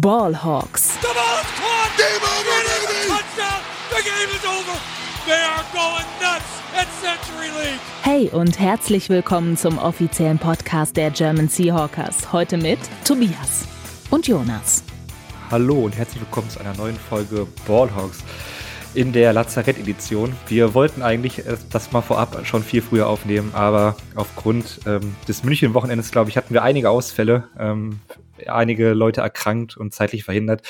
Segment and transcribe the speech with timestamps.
[0.00, 0.98] Ballhawks.
[1.02, 1.92] The ball's caught.
[1.98, 3.08] Game over, baby.
[3.10, 3.60] Touchdown.
[3.90, 4.80] The game is over.
[5.26, 7.80] They are going nuts at Century League.
[8.02, 12.32] Hey und herzlich willkommen zum offiziellen Podcast der German Seahawkers.
[12.32, 13.66] Heute mit Tobias
[14.08, 14.82] und Jonas.
[15.50, 18.24] Hallo und herzlich willkommen zu einer neuen Folge Ballhawks
[18.94, 20.34] in der Lazarett-Edition.
[20.48, 26.10] Wir wollten eigentlich das mal vorab schon viel früher aufnehmen, aber aufgrund ähm, des München-Wochenendes,
[26.10, 28.00] glaube ich, hatten wir einige Ausfälle, ähm,
[28.48, 30.62] einige Leute erkrankt und zeitlich verhindert,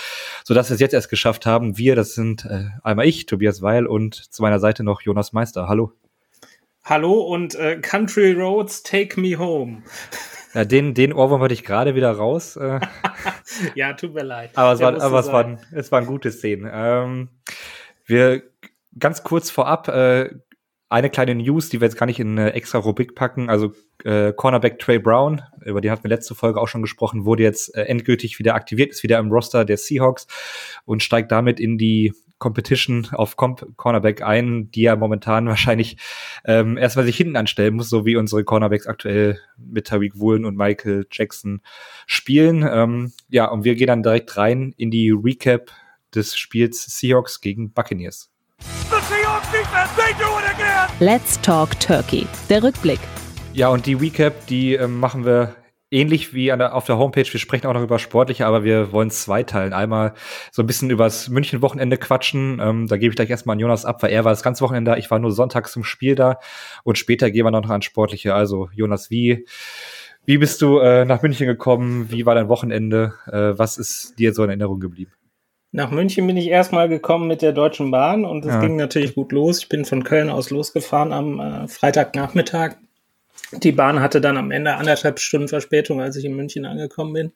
[0.45, 1.79] sodass wir es jetzt erst geschafft haben.
[1.79, 5.69] Wir, das sind äh, einmal ich, Tobias Weil, und zu meiner Seite noch Jonas Meister.
[5.69, 5.93] Hallo.
[6.85, 9.83] Hallo und äh, Country Roads Take Me Home.
[10.55, 12.57] Ja, den, den Ohrwurm hatte ich gerade wieder raus.
[12.57, 12.81] Äh.
[13.75, 14.51] ja, tut mir leid.
[14.55, 16.71] Aber es, war, aber es, war, es waren gute Szenen.
[16.73, 17.29] Ähm,
[18.05, 18.43] wir
[18.99, 20.31] ganz kurz vorab äh,
[20.93, 23.49] eine kleine News, die wir jetzt gar nicht in eine extra Rubrik packen.
[23.49, 23.73] Also
[24.05, 27.75] äh, Cornerback Trey Brown, über den hatten wir letzte Folge auch schon gesprochen, wurde jetzt
[27.75, 30.27] äh, endgültig wieder aktiviert, ist wieder im Roster der Seahawks
[30.85, 35.97] und steigt damit in die Competition auf Comp Cornerback ein, die er momentan wahrscheinlich
[36.45, 40.59] ähm, erstmal sich hinten anstellen muss, so wie unsere Cornerbacks aktuell mit Tariq Woolen und
[40.59, 41.63] Michael Jackson
[42.07, 42.69] spielen.
[42.71, 45.71] Ähm, ja, und wir gehen dann direkt rein in die Recap
[46.15, 48.31] des Spiels Seahawks gegen Buccaneers.
[51.01, 52.27] Let's Talk Turkey.
[52.49, 53.01] Der Rückblick.
[53.53, 55.57] Ja, und die Recap, die äh, machen wir
[55.91, 57.27] ähnlich wie der, auf der Homepage.
[57.31, 59.73] Wir sprechen auch noch über Sportliche, aber wir wollen zwei teilen.
[59.73, 60.15] Einmal
[60.51, 62.61] so ein bisschen übers München-Wochenende quatschen.
[62.63, 64.93] Ähm, da gebe ich gleich erstmal an Jonas ab, weil er war das ganze Wochenende
[64.93, 64.97] da.
[64.97, 66.39] Ich war nur sonntags zum Spiel da.
[66.83, 68.35] Und später gehen wir noch an Sportliche.
[68.35, 69.45] Also, Jonas, wie,
[70.25, 72.11] wie bist du äh, nach München gekommen?
[72.11, 73.15] Wie war dein Wochenende?
[73.27, 75.13] Äh, was ist dir so in Erinnerung geblieben?
[75.75, 78.61] Nach München bin ich erstmal gekommen mit der Deutschen Bahn und es ja.
[78.61, 79.61] ging natürlich gut los.
[79.61, 82.77] Ich bin von Köln aus losgefahren am äh, Freitagnachmittag.
[83.53, 87.33] Die Bahn hatte dann am Ende anderthalb Stunden Verspätung, als ich in München angekommen bin.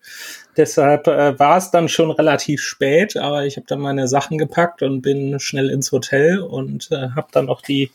[0.56, 4.82] Deshalb äh, war es dann schon relativ spät, aber ich habe dann meine Sachen gepackt
[4.82, 7.90] und bin schnell ins Hotel und äh, habe dann noch die,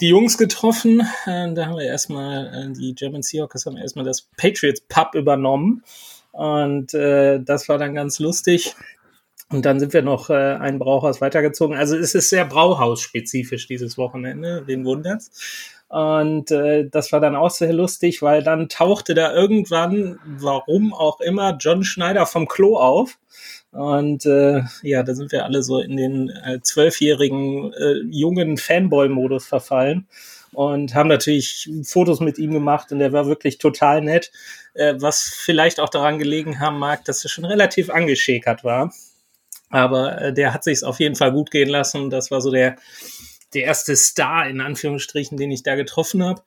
[0.00, 1.00] die Jungs getroffen.
[1.26, 5.84] Äh, da haben wir erstmal, äh, die German Seahawks haben erstmal das Patriots Pub übernommen.
[6.32, 8.74] Und äh, das war dann ganz lustig.
[9.52, 11.76] Und dann sind wir noch äh, ein Brauhaus weitergezogen.
[11.76, 15.30] Also es ist sehr Brauhaus-spezifisch dieses Wochenende, den wundert's.
[15.88, 21.20] Und äh, das war dann auch sehr lustig, weil dann tauchte da irgendwann, warum auch
[21.20, 23.18] immer, John Schneider vom Klo auf.
[23.72, 29.46] Und äh, ja, da sind wir alle so in den äh, zwölfjährigen äh, jungen Fanboy-Modus
[29.46, 30.06] verfallen
[30.52, 34.32] und haben natürlich Fotos mit ihm gemacht und der war wirklich total nett,
[34.74, 38.92] äh, was vielleicht auch daran gelegen haben mag, dass er schon relativ angeschäkert war.
[39.70, 42.10] Aber äh, der hat sich auf jeden Fall gut gehen lassen.
[42.10, 42.76] Das war so der,
[43.54, 46.42] der erste Star in Anführungsstrichen, den ich da getroffen habe.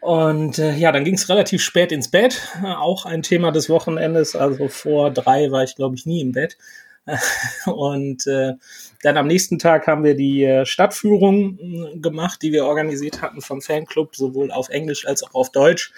[0.00, 2.40] Und äh, ja, dann ging es relativ spät ins Bett.
[2.62, 4.36] Äh, auch ein Thema des Wochenendes.
[4.36, 6.58] Also vor drei war ich, glaube ich, nie im Bett.
[7.66, 8.54] Und äh,
[9.02, 13.40] dann am nächsten Tag haben wir die äh, Stadtführung äh, gemacht, die wir organisiert hatten
[13.40, 15.92] vom Fanclub, sowohl auf Englisch als auch auf Deutsch.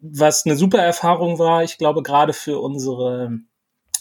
[0.00, 3.38] Was eine super Erfahrung war, ich glaube, gerade für unsere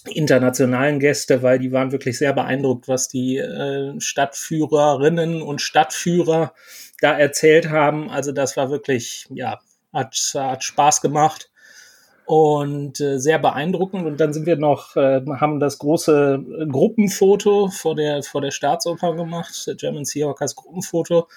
[0.07, 6.53] internationalen Gäste, weil die waren wirklich sehr beeindruckt, was die äh, Stadtführerinnen und Stadtführer
[7.01, 8.09] da erzählt haben.
[8.09, 9.59] Also das war wirklich, ja,
[9.93, 11.49] hat, hat Spaß gemacht
[12.25, 14.05] und äh, sehr beeindruckend.
[14.05, 19.15] Und dann sind wir noch, äh, haben das große Gruppenfoto vor der, vor der Staatsoper
[19.15, 21.27] gemacht, der German Seahawkers Gruppenfoto,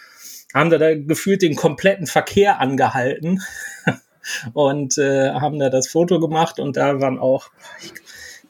[0.53, 3.41] haben da, da gefühlt den kompletten Verkehr angehalten
[4.53, 7.51] und äh, haben da das Foto gemacht und da waren auch,
[7.83, 7.93] ich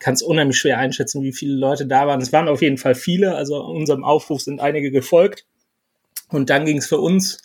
[0.01, 2.19] kann es unheimlich schwer einschätzen, wie viele Leute da waren.
[2.19, 5.45] Es waren auf jeden Fall viele, also unserem Aufruf sind einige gefolgt.
[6.29, 7.41] Und dann ging es für uns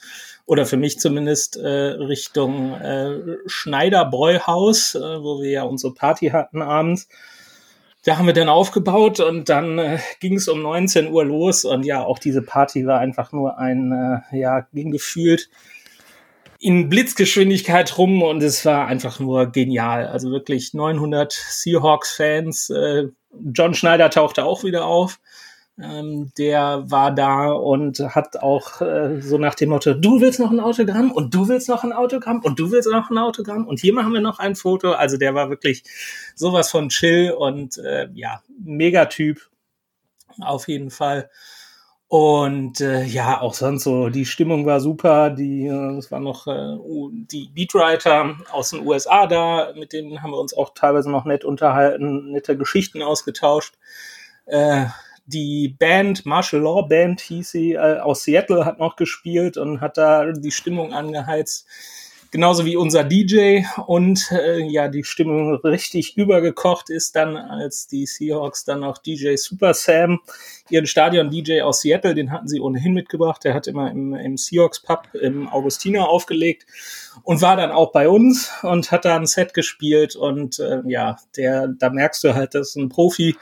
[0.46, 6.62] oder für mich zumindest äh, Richtung äh, Schneiderbräuhaus, äh, wo wir ja unsere Party hatten
[6.62, 7.08] abends.
[8.04, 11.84] Da haben wir dann aufgebaut und dann äh, ging es um 19 Uhr los und
[11.84, 15.50] ja, auch diese Party war einfach nur ein, äh, ja, ging gefühlt
[16.58, 20.06] in Blitzgeschwindigkeit rum und es war einfach nur genial.
[20.06, 22.70] Also wirklich 900 Seahawks-Fans.
[22.70, 23.08] Äh,
[23.52, 25.18] John Schneider tauchte auch wieder auf.
[25.78, 30.50] Ähm, der war da und hat auch äh, so nach dem Motto, du willst noch
[30.50, 33.78] ein Autogramm und du willst noch ein Autogramm und du willst noch ein Autogramm und
[33.78, 34.92] hier machen wir noch ein Foto.
[34.92, 35.84] Also der war wirklich
[36.34, 39.50] sowas von chill und äh, ja, Megatyp
[40.40, 41.28] auf jeden Fall.
[42.18, 45.28] Und äh, ja, auch sonst so, die Stimmung war super.
[45.28, 46.78] Die, äh, es waren noch äh,
[47.30, 51.44] die Beatwriter aus den USA da, mit denen haben wir uns auch teilweise noch nett
[51.44, 53.74] unterhalten, nette Geschichten ausgetauscht.
[54.46, 54.86] Äh,
[55.26, 59.98] die Band, Martial Law Band hieß sie, äh, aus Seattle hat noch gespielt und hat
[59.98, 61.66] da die Stimmung angeheizt.
[62.30, 63.62] Genauso wie unser DJ.
[63.86, 69.36] Und äh, ja, die Stimmung richtig übergekocht ist dann, als die Seahawks dann auch DJ
[69.36, 70.20] Super Sam,
[70.68, 73.44] ihren Stadion-DJ aus Seattle, den hatten sie ohnehin mitgebracht.
[73.44, 76.66] Der hat immer im, im Seahawks Pub im Augustiner aufgelegt
[77.22, 80.16] und war dann auch bei uns und hat da ein Set gespielt.
[80.16, 83.36] Und äh, ja, der, da merkst du halt, dass ein Profi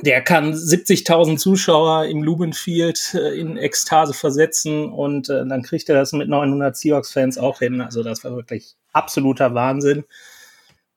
[0.00, 5.96] der kann 70.000 Zuschauer im Lumenfield äh, in Ekstase versetzen und äh, dann kriegt er
[5.96, 7.80] das mit 900 Seahawks-Fans auch hin.
[7.80, 10.04] Also das war wirklich absoluter Wahnsinn.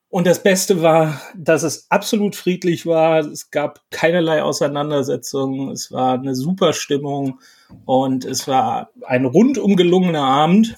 [0.10, 3.20] Und das Beste war, dass es absolut friedlich war.
[3.20, 5.72] Es gab keinerlei Auseinandersetzungen.
[5.72, 7.40] Es war eine super Stimmung
[7.86, 10.76] und es war ein rundum gelungener Abend.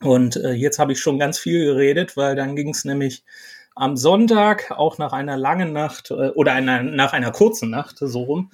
[0.00, 3.24] Und äh, jetzt habe ich schon ganz viel geredet, weil dann ging es nämlich
[3.76, 8.22] am Sonntag, auch nach einer langen Nacht äh, oder einer, nach einer kurzen Nacht, so
[8.22, 8.50] rum,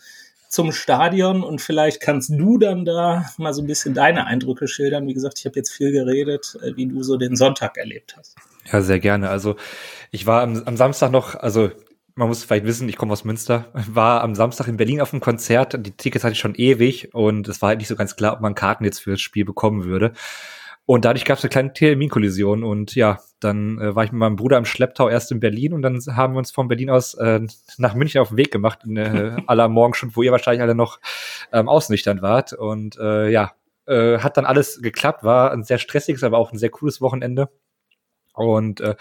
[0.49, 5.07] zum Stadion und vielleicht kannst du dann da mal so ein bisschen deine Eindrücke schildern.
[5.07, 8.37] Wie gesagt, ich habe jetzt viel geredet, äh, wie du so den Sonntag erlebt hast.
[8.71, 9.31] Ja, sehr gerne.
[9.31, 9.57] Also
[10.11, 11.71] ich war am, am Samstag noch, also
[12.15, 15.23] man muss vielleicht wissen, ich komme aus Münster, war am Samstag in Berlin auf einem
[15.23, 15.87] Konzert.
[15.87, 18.41] Die Tickets hatte ich schon ewig und es war halt nicht so ganz klar, ob
[18.41, 20.13] man Karten jetzt für das Spiel bekommen würde.
[20.93, 24.37] Und dadurch gab es eine kleine Terminkollision und ja, dann äh, war ich mit meinem
[24.37, 27.41] Bruder im Schlepptau erst in Berlin und dann haben wir uns von Berlin aus äh,
[27.79, 31.01] nach München auf den Weg gemacht, in äh, aller Morgenstunde, wo ihr wahrscheinlich alle noch
[31.51, 32.53] ähm, ausnüchtern wart.
[32.53, 33.53] Und äh, ja,
[33.87, 37.49] äh, hat dann alles geklappt, war ein sehr stressiges, aber auch ein sehr cooles Wochenende.
[38.35, 38.95] Und äh,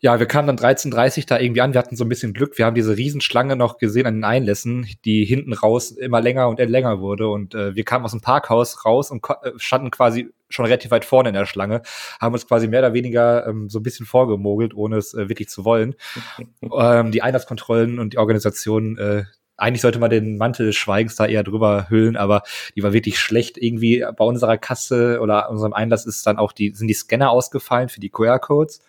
[0.00, 1.74] ja, wir kamen dann 13.30 da irgendwie an.
[1.74, 2.56] Wir hatten so ein bisschen Glück.
[2.56, 6.60] Wir haben diese Riesenschlange noch gesehen an den Einlässen, die hinten raus immer länger und
[6.60, 7.28] länger wurde.
[7.28, 11.04] Und äh, wir kamen aus dem Parkhaus raus und äh, standen quasi schon relativ weit
[11.04, 11.82] vorne in der Schlange,
[12.20, 15.48] haben uns quasi mehr oder weniger ähm, so ein bisschen vorgemogelt, ohne es äh, wirklich
[15.48, 15.96] zu wollen.
[16.62, 19.24] ähm, die Einlasskontrollen und die Organisation, äh,
[19.56, 22.44] eigentlich sollte man den Mantel des Schweigens da eher drüber hüllen, aber
[22.76, 23.58] die war wirklich schlecht.
[23.58, 27.88] Irgendwie bei unserer Kasse oder unserem Einlass ist dann auch die, sind die Scanner ausgefallen
[27.88, 28.80] für die QR-Codes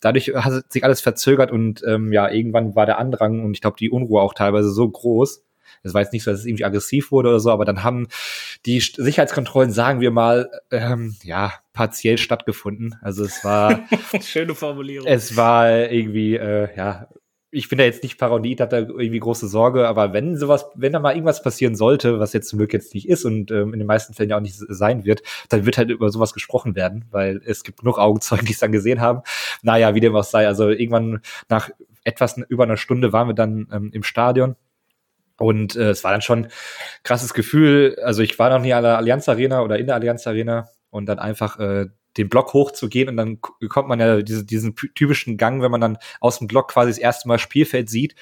[0.00, 3.76] dadurch hat sich alles verzögert und ähm, ja, irgendwann war der Andrang und ich glaube
[3.78, 5.42] die Unruhe auch teilweise so groß.
[5.82, 8.08] Es war jetzt nicht so, dass es irgendwie aggressiv wurde oder so, aber dann haben
[8.64, 12.96] die Sicherheitskontrollen, sagen wir mal, ähm, ja, partiell stattgefunden.
[13.02, 13.80] Also es war
[14.20, 15.06] schöne Formulierung.
[15.06, 17.08] Es war irgendwie äh, ja
[17.50, 20.92] ich bin da jetzt nicht paranoid, hat da irgendwie große Sorge, aber wenn sowas, wenn
[20.92, 23.78] da mal irgendwas passieren sollte, was jetzt zum Glück jetzt nicht ist und ähm, in
[23.78, 27.04] den meisten Fällen ja auch nicht sein wird, dann wird halt über sowas gesprochen werden,
[27.10, 29.22] weil es gibt genug Augenzeugen, die es dann gesehen haben.
[29.62, 31.70] Naja, wie dem auch sei, also irgendwann nach
[32.04, 34.56] etwas über einer Stunde waren wir dann ähm, im Stadion
[35.38, 36.48] und äh, es war dann schon
[37.04, 37.98] krasses Gefühl.
[38.02, 41.06] Also ich war noch nie an der Allianz Arena oder in der Allianz Arena und
[41.06, 45.62] dann einfach äh, den Block hochzugehen und dann kommt man ja diese, diesen typischen Gang,
[45.62, 48.14] wenn man dann aus dem Block quasi das erste Mal Spielfeld sieht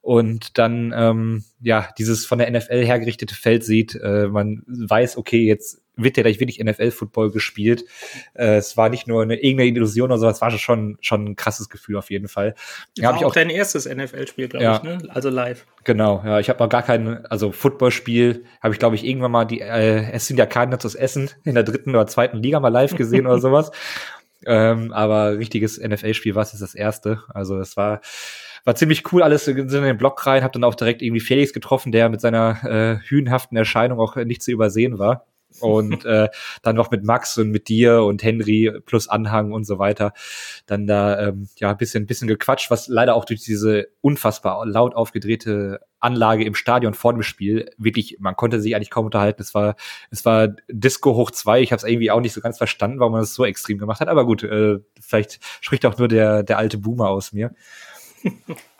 [0.00, 3.94] und dann ähm, ja dieses von der NFL hergerichtete Feld sieht.
[3.94, 7.84] Äh, man weiß, okay, jetzt wird ja gleich wirklich NFL-Football gespielt.
[8.34, 11.36] Äh, es war nicht nur eine irgendeine Illusion oder so, es war schon schon ein
[11.36, 12.54] krasses Gefühl auf jeden Fall.
[13.00, 14.98] War ich auch dein erstes NFL-Spiel, glaube ja, ich, ne?
[15.08, 15.66] Also live.
[15.84, 19.44] Genau, ja, ich habe noch gar kein, also Footballspiel habe ich glaube ich irgendwann mal
[19.44, 22.68] die, äh, es sind ja Cardinals aus Essen in der dritten oder zweiten Liga mal
[22.68, 23.72] live gesehen oder sowas.
[24.46, 27.24] Ähm, aber richtiges NFL-Spiel war es das erste.
[27.28, 28.00] Also es war
[28.68, 31.90] war ziemlich cool, alles in den Block rein, hab dann auch direkt irgendwie Felix getroffen,
[31.90, 35.24] der mit seiner äh, hühnhaften Erscheinung auch nicht zu übersehen war.
[35.60, 36.28] und äh,
[36.60, 40.12] dann noch mit Max und mit dir und Henry plus Anhang und so weiter.
[40.66, 44.94] Dann da ähm, ja ein bisschen, bisschen gequatscht, was leider auch durch diese unfassbar laut
[44.94, 49.40] aufgedrehte Anlage im Stadion vor dem Spiel wirklich, man konnte sich eigentlich kaum unterhalten.
[49.40, 49.76] Es war,
[50.10, 51.62] es war Disco hoch zwei.
[51.62, 54.00] Ich habe es irgendwie auch nicht so ganz verstanden, warum man das so extrem gemacht
[54.00, 54.08] hat.
[54.08, 57.54] Aber gut, äh, vielleicht spricht auch nur der der alte Boomer aus mir.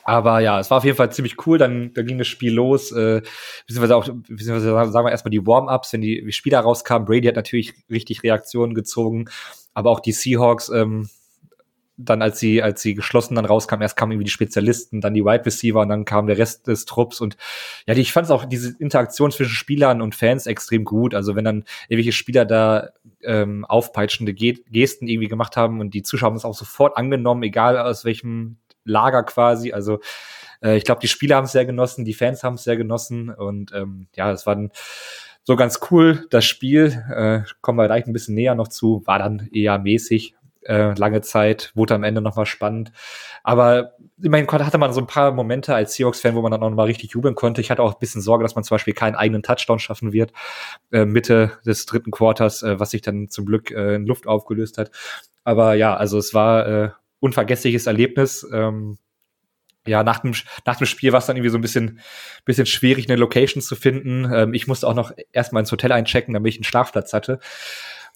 [0.04, 1.58] Aber ja, es war auf jeden Fall ziemlich cool.
[1.58, 2.92] Dann, dann ging das Spiel los.
[2.92, 3.20] Äh,
[3.66, 7.06] beziehungsweise auch, beziehungsweise sagen wir erstmal die Warm-ups, wenn die Spieler rauskamen.
[7.06, 9.26] Brady hat natürlich richtig Reaktionen gezogen,
[9.74, 11.10] aber auch die Seahawks, ähm,
[11.98, 15.24] dann als sie, als sie geschlossen dann rauskamen, erst kamen irgendwie die Spezialisten, dann die
[15.24, 17.36] Wide Receiver und dann kam der Rest des Trupps und
[17.86, 21.12] ja, ich fand es auch diese Interaktion zwischen Spielern und Fans extrem gut.
[21.12, 22.90] Also wenn dann irgendwelche Spieler da
[23.22, 27.76] ähm, aufpeitschende Gesten irgendwie gemacht haben und die Zuschauer haben es auch sofort angenommen, egal
[27.76, 29.72] aus welchem Lager quasi.
[29.72, 30.00] Also
[30.62, 33.30] äh, ich glaube, die Spieler haben es sehr genossen, die Fans haben es sehr genossen
[33.30, 34.70] und ähm, ja, es war dann
[35.44, 36.26] so ganz cool.
[36.30, 40.34] Das Spiel, äh, kommen wir gleich ein bisschen näher noch zu, war dann eher mäßig.
[40.62, 42.92] Äh, lange Zeit, wurde am Ende nochmal spannend.
[43.42, 46.86] Aber immerhin hatte man so ein paar Momente als Seahawks-Fan, wo man dann auch nochmal
[46.86, 47.62] richtig jubeln konnte.
[47.62, 50.32] Ich hatte auch ein bisschen Sorge, dass man zum Beispiel keinen eigenen Touchdown schaffen wird,
[50.92, 54.76] äh, Mitte des dritten Quarters, äh, was sich dann zum Glück äh, in Luft aufgelöst
[54.76, 54.90] hat.
[55.44, 58.46] Aber ja, also es war äh, unvergessliches Erlebnis.
[58.52, 58.98] Ähm,
[59.86, 60.34] ja, nach dem,
[60.66, 62.00] nach dem Spiel war es dann irgendwie so ein bisschen,
[62.44, 64.30] bisschen schwierig, eine Location zu finden.
[64.32, 67.40] Ähm, ich musste auch noch erstmal ins Hotel einchecken, damit ich einen Schlafplatz hatte.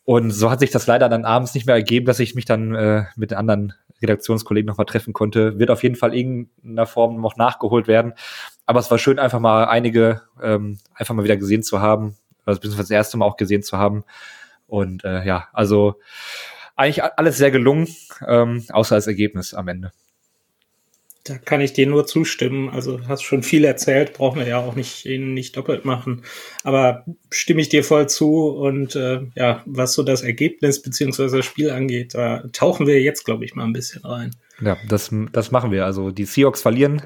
[0.04, 2.74] Und so hat sich das leider dann abends nicht mehr ergeben, dass ich mich dann
[2.74, 5.58] äh, mit den anderen Redaktionskollegen noch mal treffen konnte.
[5.58, 8.14] Wird auf jeden Fall in irgendeiner Form noch nachgeholt werden.
[8.66, 12.58] Aber es war schön, einfach mal einige ähm, einfach mal wieder gesehen zu haben, also
[12.58, 14.04] beziehungsweise das erste Mal auch gesehen zu haben.
[14.66, 16.00] Und äh, ja, also
[16.82, 17.88] eigentlich alles sehr gelungen,
[18.26, 19.92] ähm, außer das Ergebnis am Ende.
[21.24, 22.68] Da kann ich dir nur zustimmen.
[22.68, 26.22] Also hast schon viel erzählt, brauchen wir ja auch nicht, nicht doppelt machen.
[26.64, 28.48] Aber stimme ich dir voll zu.
[28.48, 33.24] Und äh, ja, was so das Ergebnis beziehungsweise das Spiel angeht, da tauchen wir jetzt,
[33.24, 34.34] glaube ich, mal ein bisschen rein.
[34.60, 35.86] Ja, das, das machen wir.
[35.86, 37.02] Also die Seahawks verlieren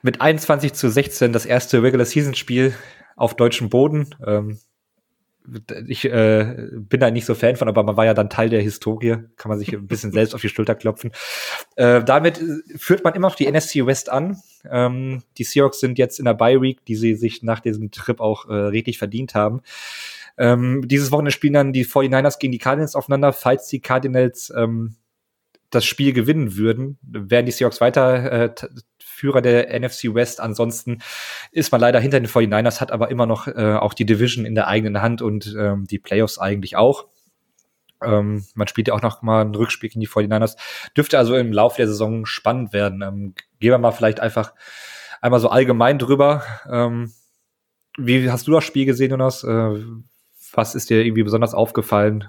[0.00, 2.74] mit 21 zu 16 das erste Regular Season Spiel
[3.14, 4.14] auf deutschem Boden.
[4.26, 4.58] Ähm,
[5.86, 8.62] ich äh, bin da nicht so Fan von, aber man war ja dann Teil der
[8.62, 11.12] Historie, kann man sich ein bisschen selbst auf die Schulter klopfen.
[11.76, 14.38] Äh, damit äh, führt man immer noch die NFC West an.
[14.70, 18.20] Ähm, die Seahawks sind jetzt in der Bye Week, die sie sich nach diesem Trip
[18.20, 19.60] auch äh, redlich verdient haben.
[20.38, 23.32] Ähm, dieses Wochenende spielen dann die 49ers gegen die Cardinals aufeinander.
[23.32, 24.96] Falls die Cardinals ähm,
[25.70, 28.54] das Spiel gewinnen würden, wären die Seahawks weiter äh,
[29.14, 30.40] Führer der NFC West.
[30.40, 30.98] Ansonsten
[31.52, 34.54] ist man leider hinter den 49ers, hat aber immer noch äh, auch die Division in
[34.54, 37.06] der eigenen Hand und ähm, die Playoffs eigentlich auch.
[38.02, 40.56] Ähm, man spielt ja auch noch mal ein Rückspiel gegen die 49ers.
[40.96, 43.02] Dürfte also im Laufe der Saison spannend werden.
[43.02, 44.52] Ähm, gehen wir mal vielleicht einfach
[45.20, 46.42] einmal so allgemein drüber.
[46.70, 47.12] Ähm,
[47.96, 49.44] wie hast du das Spiel gesehen, Jonas?
[49.44, 49.80] Äh,
[50.52, 52.28] was ist dir irgendwie besonders aufgefallen?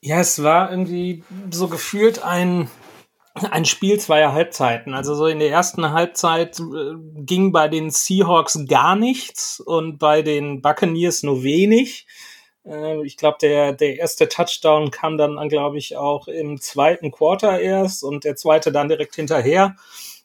[0.00, 2.68] Ja, es war irgendwie so gefühlt ein
[3.44, 4.94] ein Spiel zweier Halbzeiten.
[4.94, 10.22] Also so in der ersten Halbzeit äh, ging bei den Seahawks gar nichts und bei
[10.22, 12.06] den Buccaneers nur wenig.
[12.68, 17.60] Äh, ich glaube, der, der erste Touchdown kam dann, glaube ich, auch im zweiten Quarter
[17.60, 19.76] erst und der zweite dann direkt hinterher.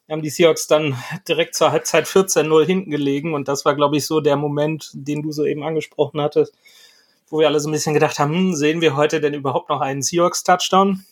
[0.10, 4.06] Haben die Seahawks dann direkt zur Halbzeit 14-0 hinten gelegen und das war, glaube ich,
[4.06, 6.54] so der Moment, den du so eben angesprochen hattest,
[7.30, 9.82] wo wir alle so ein bisschen gedacht haben, hm, sehen wir heute denn überhaupt noch
[9.82, 11.04] einen Seahawks-Touchdown?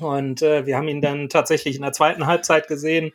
[0.00, 3.12] Und äh, wir haben ihn dann tatsächlich in der zweiten Halbzeit gesehen,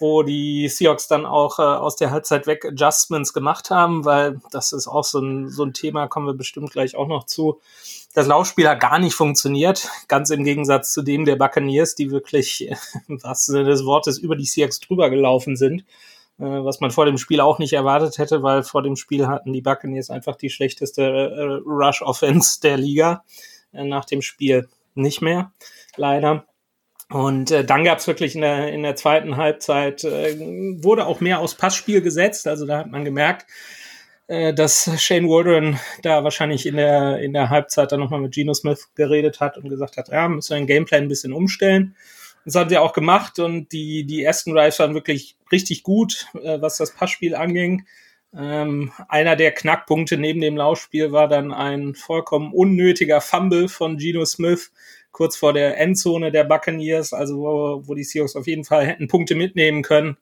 [0.00, 4.72] wo die Seahawks dann auch äh, aus der Halbzeit weg Adjustments gemacht haben, weil das
[4.72, 7.60] ist auch so ein, so ein Thema, kommen wir bestimmt gleich auch noch zu.
[8.14, 12.70] Das Laufspiel hat gar nicht funktioniert, ganz im Gegensatz zu dem der Buccaneers, die wirklich,
[13.08, 15.80] was des Wortes, über die Seahawks drüber gelaufen sind,
[16.38, 19.52] äh, was man vor dem Spiel auch nicht erwartet hätte, weil vor dem Spiel hatten
[19.52, 23.24] die Buccaneers einfach die schlechteste äh, Rush-Offense der Liga
[23.72, 25.52] äh, nach dem Spiel nicht mehr
[25.96, 26.46] leider.
[27.10, 30.38] Und äh, dann gab es wirklich in der, in der zweiten Halbzeit, äh,
[30.82, 32.46] wurde auch mehr aufs Passspiel gesetzt.
[32.46, 33.46] Also da hat man gemerkt,
[34.26, 38.52] äh, dass Shane Waldron da wahrscheinlich in der, in der Halbzeit dann nochmal mit Geno
[38.52, 41.96] Smith geredet hat und gesagt hat, ja, müssen wir den Gameplan ein bisschen umstellen.
[42.44, 46.60] Das haben sie auch gemacht und die, die ersten Drives waren wirklich richtig gut, äh,
[46.60, 47.86] was das Passspiel anging.
[48.36, 54.24] Ähm, einer der Knackpunkte neben dem Laufspiel war dann ein vollkommen unnötiger Fumble von Geno
[54.26, 54.70] Smith,
[55.12, 59.08] kurz vor der Endzone der Buccaneers, also wo, wo die Seahawks auf jeden Fall hätten
[59.08, 60.18] Punkte mitnehmen können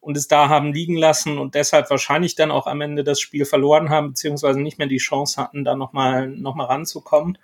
[0.00, 3.44] und es da haben liegen lassen und deshalb wahrscheinlich dann auch am Ende das Spiel
[3.44, 7.38] verloren haben, beziehungsweise nicht mehr die Chance hatten, da nochmal noch mal ranzukommen.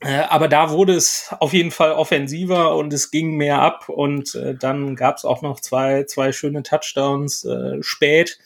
[0.00, 4.34] Äh, aber da wurde es auf jeden Fall offensiver und es ging mehr ab und
[4.36, 8.38] äh, dann gab es auch noch zwei, zwei schöne Touchdowns äh, spät,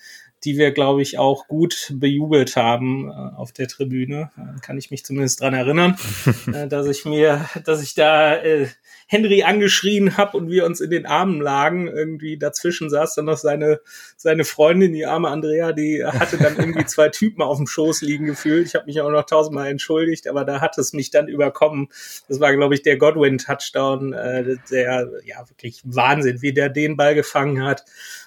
[0.44, 4.30] die wir, glaube ich, auch gut bejubelt haben äh, auf der Tribüne.
[4.36, 5.96] Äh, kann ich mich zumindest dran erinnern,
[6.52, 8.68] äh, dass ich mir, dass ich da äh,
[9.06, 11.88] Henry angeschrien habe und wir uns in den Armen lagen.
[11.88, 13.80] Irgendwie dazwischen saß dann noch seine,
[14.16, 18.26] seine Freundin, die arme Andrea, die hatte dann irgendwie zwei Typen auf dem Schoß liegen
[18.26, 18.66] gefühlt.
[18.66, 21.88] Ich habe mich auch noch tausendmal entschuldigt, aber da hat es mich dann überkommen.
[22.28, 27.14] Das war, glaube ich, der Godwin-Touchdown, äh, der ja wirklich Wahnsinn, wie der den Ball
[27.14, 27.84] gefangen hat.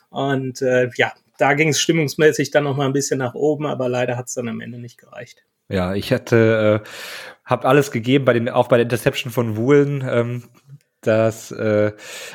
[0.09, 3.89] Und äh, ja, da ging es stimmungsmäßig dann noch mal ein bisschen nach oben, aber
[3.89, 5.43] leider hat es dann am Ende nicht gereicht.
[5.69, 6.87] Ja, ich hatte, äh,
[7.45, 10.43] habe alles gegeben bei den, auch bei der Interception von Woolen, ähm,
[11.01, 11.93] dass äh,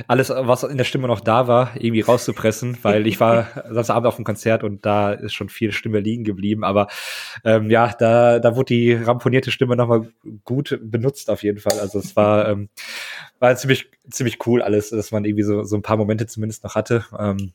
[0.08, 4.16] alles, was in der Stimme noch da war, irgendwie rauszupressen, weil ich war Samstagabend auf
[4.16, 6.64] dem Konzert und da ist schon viel Stimme liegen geblieben.
[6.64, 6.88] Aber
[7.44, 10.08] ähm, ja, da, da wurde die ramponierte Stimme nochmal
[10.44, 11.78] gut benutzt auf jeden Fall.
[11.78, 12.70] Also es war, ähm,
[13.38, 16.74] war ziemlich, ziemlich cool alles, dass man irgendwie so, so ein paar Momente zumindest noch
[16.74, 17.04] hatte.
[17.16, 17.52] Ähm,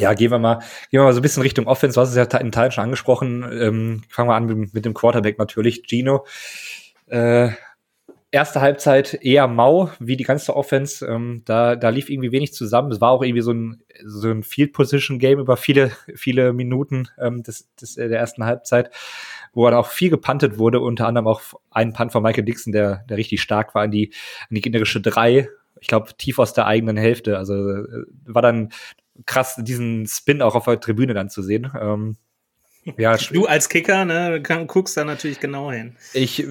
[0.00, 0.56] ja, gehen wir mal,
[0.90, 1.94] gehen wir mal so ein bisschen Richtung Offense.
[1.94, 3.42] Du hast es ja in Teilen schon angesprochen.
[3.52, 5.82] Ähm, fangen wir an mit, mit, dem Quarterback natürlich.
[5.86, 6.24] Gino.
[7.06, 7.50] Äh,
[8.30, 11.04] erste Halbzeit eher mau, wie die ganze Offense.
[11.06, 12.92] Ähm, da, da lief irgendwie wenig zusammen.
[12.92, 17.08] Es war auch irgendwie so ein, so ein Field Position Game über viele, viele Minuten
[17.18, 18.90] ähm, des, des, der ersten Halbzeit,
[19.52, 23.04] wo dann auch viel gepantet wurde, unter anderem auch ein Punt von Michael Dixon, der,
[23.08, 24.12] der richtig stark war, an die,
[24.48, 25.48] an die gegnerische drei.
[25.80, 27.38] Ich glaube, tief aus der eigenen Hälfte.
[27.38, 28.70] Also äh, war dann
[29.26, 31.70] krass, diesen Spin auch auf der Tribüne dann zu sehen.
[31.80, 32.16] Ähm,
[32.96, 35.96] Ja, du als Kicker, ne, guckst da natürlich genau hin.
[36.12, 36.46] Ich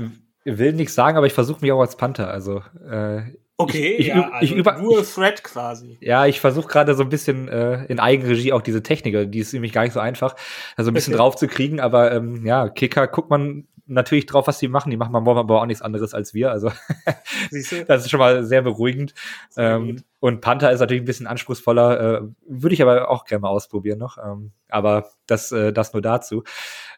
[0.46, 2.30] will nichts sagen, aber ich versuche mich auch als Panther.
[2.30, 3.22] Also äh,
[3.62, 5.98] Okay, ich, ich, ja, ich, also über, nur Thread quasi.
[6.00, 9.52] Ja, ich versuche gerade so ein bisschen äh, in Eigenregie auch diese Technik, die ist
[9.52, 10.38] nämlich gar nicht so einfach,
[10.78, 14.60] also ein bisschen drauf zu kriegen, aber ähm, ja, Kicker guckt man natürlich drauf, was
[14.60, 14.90] die machen.
[14.92, 16.52] Die machen beim aber auch nichts anderes als wir.
[16.52, 16.72] Also
[17.88, 19.14] das ist schon mal sehr beruhigend.
[19.50, 22.00] Sehr ähm, und Panther ist natürlich ein bisschen anspruchsvoller.
[22.00, 24.18] Äh, Würde ich aber auch gerne mal ausprobieren noch.
[24.18, 26.44] Ähm, aber das, äh, das nur dazu.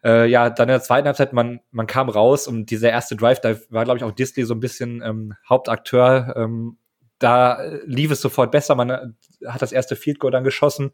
[0.04, 3.40] Äh, ja, dann in der zweiten Halbzeit, man, man kam raus und dieser erste Drive,
[3.40, 6.34] da war, glaube ich, auch Disney so ein bisschen ähm, Hauptakteur.
[6.36, 6.78] Ähm,
[7.20, 8.76] da lief es sofort besser.
[8.76, 10.92] Man hat das erste Field Goal dann geschossen.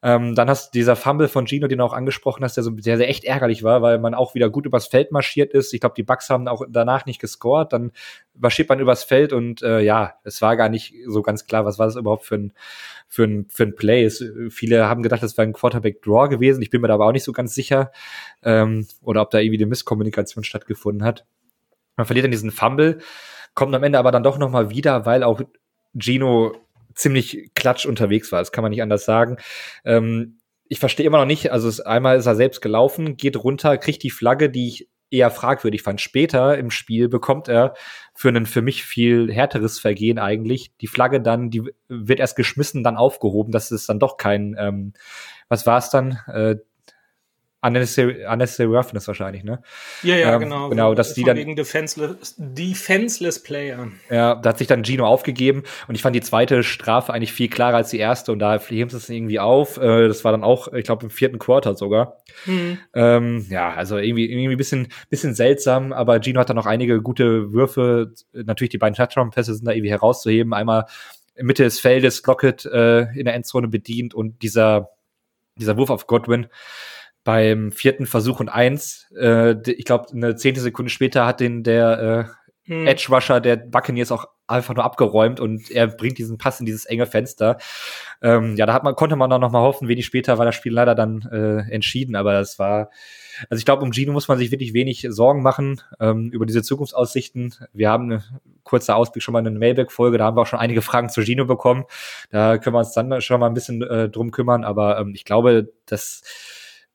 [0.00, 2.70] Ähm, dann hast du dieser Fumble von Gino, den du auch angesprochen hast, der so
[2.70, 5.74] der, der echt ärgerlich war, weil man auch wieder gut übers Feld marschiert ist.
[5.74, 7.72] Ich glaube, die Bucks haben auch danach nicht gescored.
[7.72, 7.90] Dann
[8.34, 11.80] marschiert man übers Feld und äh, ja, es war gar nicht so ganz klar, was
[11.80, 12.52] war das überhaupt für ein
[13.08, 14.04] für ein, für ein Play.
[14.04, 16.62] Es, viele haben gedacht, das wäre ein Quarterback-Draw gewesen.
[16.62, 17.90] Ich bin mir da aber auch nicht so ganz sicher.
[18.42, 21.24] Ähm, oder ob da irgendwie eine Misskommunikation stattgefunden hat.
[21.96, 22.98] Man verliert dann diesen Fumble,
[23.54, 25.40] kommt am Ende aber dann doch nochmal wieder, weil auch
[25.94, 26.54] Gino
[26.98, 28.40] ziemlich klatsch unterwegs war.
[28.40, 29.36] Das kann man nicht anders sagen.
[29.84, 30.38] Ähm,
[30.68, 34.10] ich verstehe immer noch nicht, also einmal ist er selbst gelaufen, geht runter, kriegt die
[34.10, 36.00] Flagge, die ich eher fragwürdig fand.
[36.00, 37.74] Später im Spiel bekommt er
[38.14, 42.84] für ein für mich viel härteres Vergehen eigentlich die Flagge dann, die wird erst geschmissen,
[42.84, 43.52] dann aufgehoben.
[43.52, 44.92] Das ist dann doch kein, ähm,
[45.48, 46.18] was war es dann?
[46.26, 46.56] Äh,
[47.68, 49.62] Unnecessary, unnecessary Roughness wahrscheinlich, ne?
[50.02, 50.68] Ja, ja, ähm, genau.
[50.70, 53.88] Genau, dass die dann gegen defenseless, defenseless Player.
[54.10, 57.48] Ja, da hat sich dann Gino aufgegeben und ich fand die zweite Strafe eigentlich viel
[57.48, 59.76] klarer als die erste und da heben sie es irgendwie auf.
[59.76, 62.18] Äh, das war dann auch, ich glaube, im vierten Quarter sogar.
[62.46, 62.78] Mhm.
[62.94, 67.02] Ähm, ja, also irgendwie irgendwie ein bisschen bisschen seltsam, aber Gino hat dann noch einige
[67.02, 68.14] gute Würfe.
[68.32, 70.54] Natürlich die beiden Touchdown-Pässe sind da irgendwie herauszuheben.
[70.54, 70.86] Einmal
[71.34, 74.90] in Mitte des Feldes Lockett äh, in der Endzone bedient und dieser
[75.58, 76.46] dieser Wurf auf Godwin
[77.28, 82.32] beim vierten Versuch und eins, äh, ich glaube, eine zehnte Sekunde später hat den der
[82.66, 82.86] äh, hm.
[82.86, 86.86] Edge Rusher der Buccaneers auch einfach nur abgeräumt und er bringt diesen Pass in dieses
[86.86, 87.58] enge Fenster.
[88.22, 89.88] Ähm, ja, da hat man, konnte man dann noch mal hoffen.
[89.88, 92.88] Wenig später war das Spiel leider dann äh, entschieden, aber das war,
[93.50, 96.62] also ich glaube, um Gino muss man sich wirklich wenig Sorgen machen ähm, über diese
[96.62, 97.56] Zukunftsaussichten.
[97.74, 98.24] Wir haben eine
[98.64, 101.20] kurze Ausblick schon mal in eine Mailback-Folge, da haben wir auch schon einige Fragen zu
[101.20, 101.84] Gino bekommen.
[102.30, 105.26] Da können wir uns dann schon mal ein bisschen äh, drum kümmern, aber ähm, ich
[105.26, 106.22] glaube, dass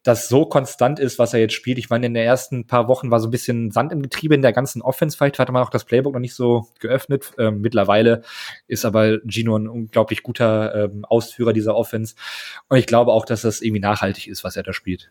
[0.04, 1.78] das so konstant ist, was er jetzt spielt.
[1.78, 4.42] Ich meine, in den ersten paar Wochen war so ein bisschen Sand im Getriebe in
[4.42, 5.18] der ganzen Offense.
[5.18, 7.32] Vielleicht hatte man auch das Playbook noch nicht so geöffnet.
[7.38, 8.22] Ähm, mittlerweile
[8.68, 12.16] ist aber Gino ein unglaublich guter ähm, Ausführer dieser Offense.
[12.68, 15.10] Und ich glaube auch, dass das irgendwie nachhaltig ist, was er da spielt.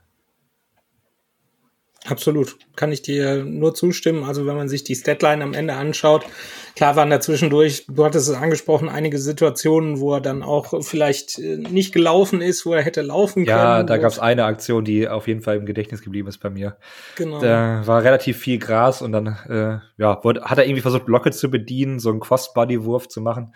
[2.06, 2.56] Absolut.
[2.74, 4.24] Kann ich dir nur zustimmen.
[4.24, 6.26] Also wenn man sich die Statline am Ende anschaut,
[6.74, 11.38] klar waren da zwischendurch, du hattest es angesprochen, einige Situationen, wo er dann auch vielleicht
[11.38, 13.56] äh, nicht gelaufen ist, wo er hätte laufen können.
[13.56, 16.50] Ja, da gab es eine Aktion, die auf jeden Fall im Gedächtnis geblieben ist bei
[16.50, 16.76] mir.
[17.16, 17.40] Genau.
[17.40, 21.30] Da war relativ viel Gras und dann äh, ja, wurde, hat er irgendwie versucht, Blocke
[21.30, 23.54] zu bedienen, so einen Crossbody-Wurf zu machen.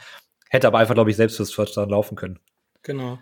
[0.49, 2.39] Hätte aber einfach, glaube ich, selbst fürs First laufen können.
[2.85, 3.19] Genau.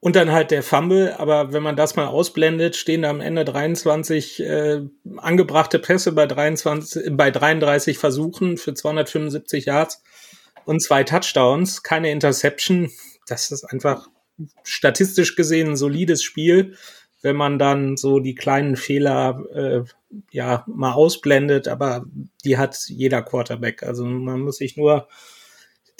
[0.00, 3.44] Und dann halt der Fumble, aber wenn man das mal ausblendet, stehen da am Ende
[3.44, 4.82] 23 äh,
[5.16, 10.02] angebrachte Pässe bei 23, bei 33 Versuchen für 275 Yards
[10.64, 12.90] und zwei Touchdowns, keine Interception.
[13.26, 14.08] Das ist einfach
[14.62, 16.76] statistisch gesehen ein solides Spiel,
[17.22, 19.82] wenn man dann so die kleinen Fehler äh,
[20.30, 22.04] ja mal ausblendet, aber
[22.44, 23.82] die hat jeder Quarterback.
[23.82, 25.08] Also man muss sich nur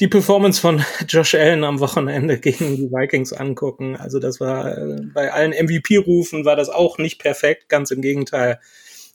[0.01, 3.97] die Performance von Josh Allen am Wochenende gegen die Vikings angucken.
[3.97, 8.61] Also das war äh, bei allen MVP-Rufen war das auch nicht perfekt, ganz im Gegenteil.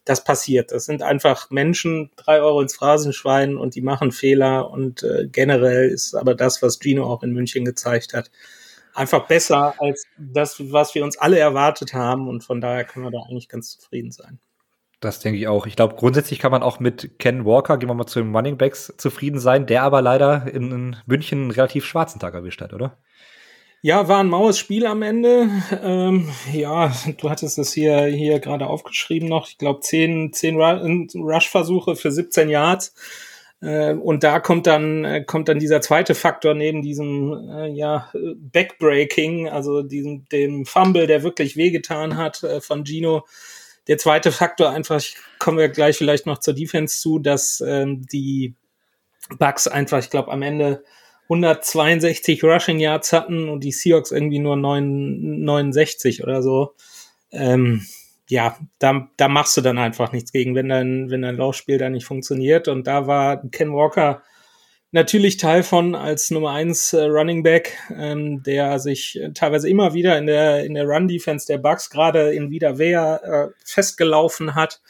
[0.04, 0.72] Das passiert.
[0.72, 5.90] Das sind einfach Menschen, drei Euro ins Phrasenschwein und die machen Fehler und äh, generell
[5.90, 8.32] ist aber das, was Gino auch in München gezeigt hat,
[8.96, 13.12] einfach besser als das, was wir uns alle erwartet haben und von daher können wir
[13.12, 14.40] da eigentlich ganz zufrieden sein.
[15.02, 15.66] Das denke ich auch.
[15.66, 18.58] Ich glaube, grundsätzlich kann man auch mit Ken Walker, gehen wir mal zu den Running
[18.58, 23.00] Backs, zufrieden sein, der aber leider in München einen relativ schwarzen Tag erwischt hat, oder?
[23.82, 25.50] Ja, war ein maues Spiel am Ende.
[25.82, 29.48] Ähm, ja, du hattest es hier, hier gerade aufgeschrieben noch.
[29.48, 32.94] Ich glaube, zehn, zehn Rush-Versuche für 17 Yards.
[33.60, 38.12] Äh, und da kommt dann, äh, kommt dann dieser zweite Faktor neben diesem, äh, ja,
[38.14, 43.26] Backbreaking, also diesem, dem Fumble, der wirklich wehgetan hat äh, von Gino
[43.92, 45.04] der zweite Faktor einfach,
[45.38, 48.56] kommen wir gleich vielleicht noch zur Defense zu, dass ähm, die
[49.38, 50.86] Bucks einfach, ich glaube, am Ende
[51.24, 56.74] 162 Rushing Yards hatten und die Seahawks irgendwie nur 9, 69 oder so.
[57.34, 57.86] Ähm,
[58.30, 61.90] ja, da, da machst du dann einfach nichts gegen, wenn dein, wenn dein Laufspiel da
[61.90, 62.70] nicht funktioniert.
[62.70, 64.24] Und da war Ken Walker
[64.92, 69.94] natürlich Teil von als Nummer eins äh, Running Back, ähm, der sich äh, teilweise immer
[69.94, 74.82] wieder in der, in der Run-Defense der Bucks gerade in Wiederwehr äh, festgelaufen hat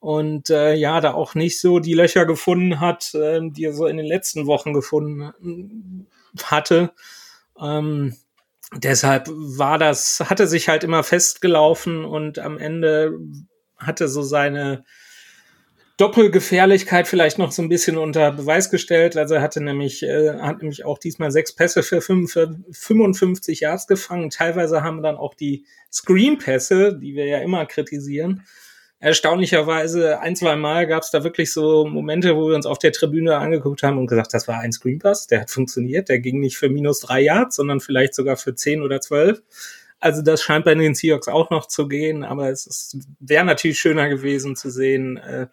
[0.00, 3.86] und äh, ja, da auch nicht so die Löcher gefunden hat, äh, die er so
[3.86, 6.06] in den letzten Wochen gefunden
[6.42, 6.92] hatte.
[7.60, 8.16] Ähm,
[8.74, 13.18] deshalb war das, hatte sich halt immer festgelaufen und am Ende
[13.78, 14.84] hatte so seine
[15.96, 19.16] Doppelgefährlichkeit vielleicht noch so ein bisschen unter Beweis gestellt.
[19.16, 23.60] Also er hatte nämlich, äh, hat nämlich auch diesmal sechs Pässe für, fünf, für 55
[23.60, 24.30] Yards gefangen.
[24.30, 28.42] Teilweise haben dann auch die Screen-Pässe, die wir ja immer kritisieren,
[28.98, 32.92] erstaunlicherweise ein, zwei Mal gab es da wirklich so Momente, wo wir uns auf der
[32.92, 36.56] Tribüne angeguckt haben und gesagt, das war ein Screenpass, der hat funktioniert, der ging nicht
[36.56, 39.42] für minus drei Yards, sondern vielleicht sogar für zehn oder zwölf.
[39.98, 44.08] Also das scheint bei den Seahawks auch noch zu gehen, aber es wäre natürlich schöner
[44.08, 45.46] gewesen zu sehen, äh,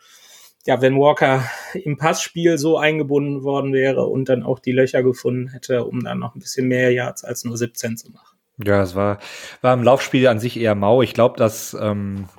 [0.65, 5.49] ja, wenn Walker im Passspiel so eingebunden worden wäre und dann auch die Löcher gefunden
[5.49, 8.38] hätte, um dann noch ein bisschen mehr Yards als nur 17 zu machen.
[8.63, 9.19] Ja, es war,
[9.62, 11.02] war im Laufspiel an sich eher mau.
[11.02, 12.30] Ich glaube, dass ähm,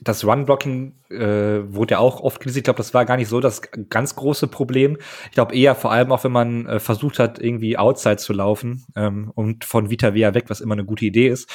[0.00, 2.62] das Run-Blocking äh, wurde ja auch oft kritisiert.
[2.62, 4.98] Ich glaube, das war gar nicht so das ganz große Problem.
[5.26, 8.84] Ich glaube eher vor allem auch, wenn man äh, versucht hat, irgendwie outside zu laufen
[8.94, 11.50] ähm, und von Vita Vea weg, was immer eine gute Idee ist,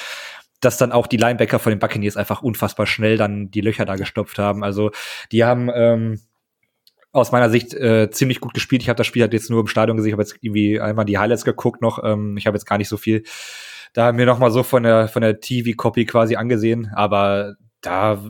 [0.62, 3.95] dass dann auch die Linebacker von den Buccaneers einfach unfassbar schnell dann die Löcher da
[3.95, 4.63] gestopft haben.
[4.63, 4.91] Also
[5.32, 6.21] die haben ähm,
[7.12, 8.82] aus meiner Sicht äh, ziemlich gut gespielt.
[8.82, 10.10] Ich habe das Spiel halt jetzt nur im Stadion gesehen.
[10.10, 12.04] Ich habe jetzt irgendwie einmal die Highlights geguckt noch.
[12.04, 13.24] Ähm, ich habe jetzt gar nicht so viel
[13.93, 16.91] da mir noch mal so von der von der TV-Copy quasi angesehen.
[16.95, 18.24] Aber da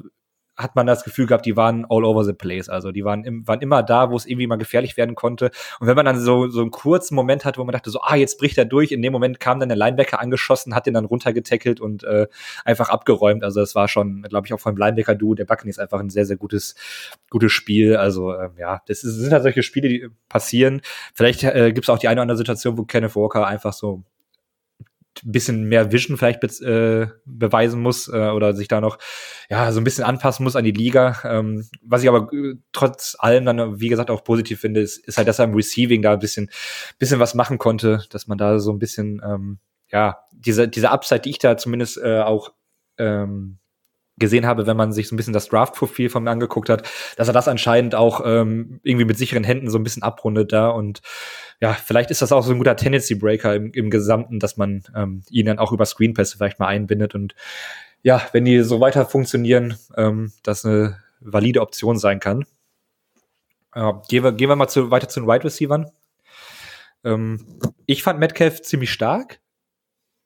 [0.62, 2.69] hat man das Gefühl gehabt, die waren all over the place.
[2.69, 5.52] Also die waren, im, waren immer da, wo es irgendwie mal gefährlich werden konnte.
[5.80, 8.15] Und wenn man dann so, so einen kurzen Moment hatte, wo man dachte so, ah,
[8.15, 11.06] jetzt bricht er durch, in dem Moment kam dann der Linebacker angeschossen, hat den dann
[11.06, 12.28] runtergetackelt und äh,
[12.65, 13.43] einfach abgeräumt.
[13.43, 16.38] Also das war schon, glaube ich, auch vom Linebacker-Duo der Buccaneers einfach ein sehr, sehr
[16.38, 16.76] gutes,
[17.30, 17.95] gutes Spiel.
[17.95, 20.82] Also ähm, ja, das, ist, das sind halt solche Spiele, die passieren.
[21.13, 24.04] Vielleicht äh, gibt es auch die eine oder andere Situation, wo Kenneth Walker einfach so
[25.24, 28.97] bisschen mehr Vision vielleicht äh, beweisen muss äh, oder sich da noch
[29.50, 31.17] ja so ein bisschen anpassen muss an die Liga.
[31.24, 35.17] Ähm, was ich aber äh, trotz allem dann, wie gesagt, auch positiv finde, ist, ist
[35.17, 36.50] halt, dass er im Receiving da ein bisschen,
[37.00, 41.21] bisschen was machen konnte, dass man da so ein bisschen, ähm, ja, diese, diese Upside,
[41.21, 42.54] die ich da zumindest äh, auch
[42.97, 43.60] ähm,
[44.22, 47.28] gesehen habe, wenn man sich so ein bisschen das Draft-Profil von mir angeguckt hat, dass
[47.28, 51.02] er das anscheinend auch ähm, irgendwie mit sicheren Händen so ein bisschen abrundet da und
[51.60, 55.24] ja, vielleicht ist das auch so ein guter Tendency-Breaker im, im Gesamten, dass man ähm,
[55.30, 57.36] ihn dann auch über Screenpässe vielleicht mal einbindet und
[58.04, 62.46] ja, wenn die so weiter funktionieren, ähm, das eine valide Option sein kann.
[63.76, 65.92] Äh, gehen, wir, gehen wir mal zu, weiter zu den Wide Receivern.
[67.04, 67.46] Ähm,
[67.86, 69.40] ich fand Metcalf ziemlich stark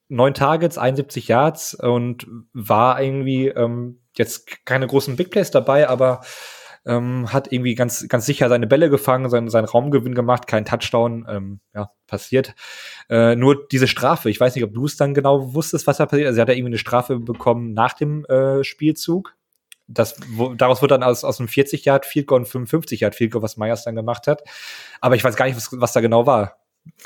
[0.08, 6.22] neun Targets, 71 Yards und war irgendwie ähm, jetzt keine großen Big Plays dabei, aber
[6.86, 11.26] ähm, hat irgendwie ganz, ganz sicher seine Bälle gefangen, seinen, seinen Raumgewinn gemacht, kein Touchdown,
[11.28, 12.54] ähm, ja, passiert.
[13.10, 16.06] Äh, nur diese Strafe, ich weiß nicht, ob du es dann genau wusstest, was da
[16.06, 16.28] passiert.
[16.28, 19.36] Also, er hat ja irgendwie eine Strafe bekommen nach dem äh, Spielzug.
[19.88, 23.16] Das, wo, daraus wird dann aus, aus einem 40 Yard Field Goal ein 55 Yard
[23.16, 24.44] Field Goal, was Myers dann gemacht hat.
[25.02, 26.58] Aber ich weiß gar nicht, was, was da genau war.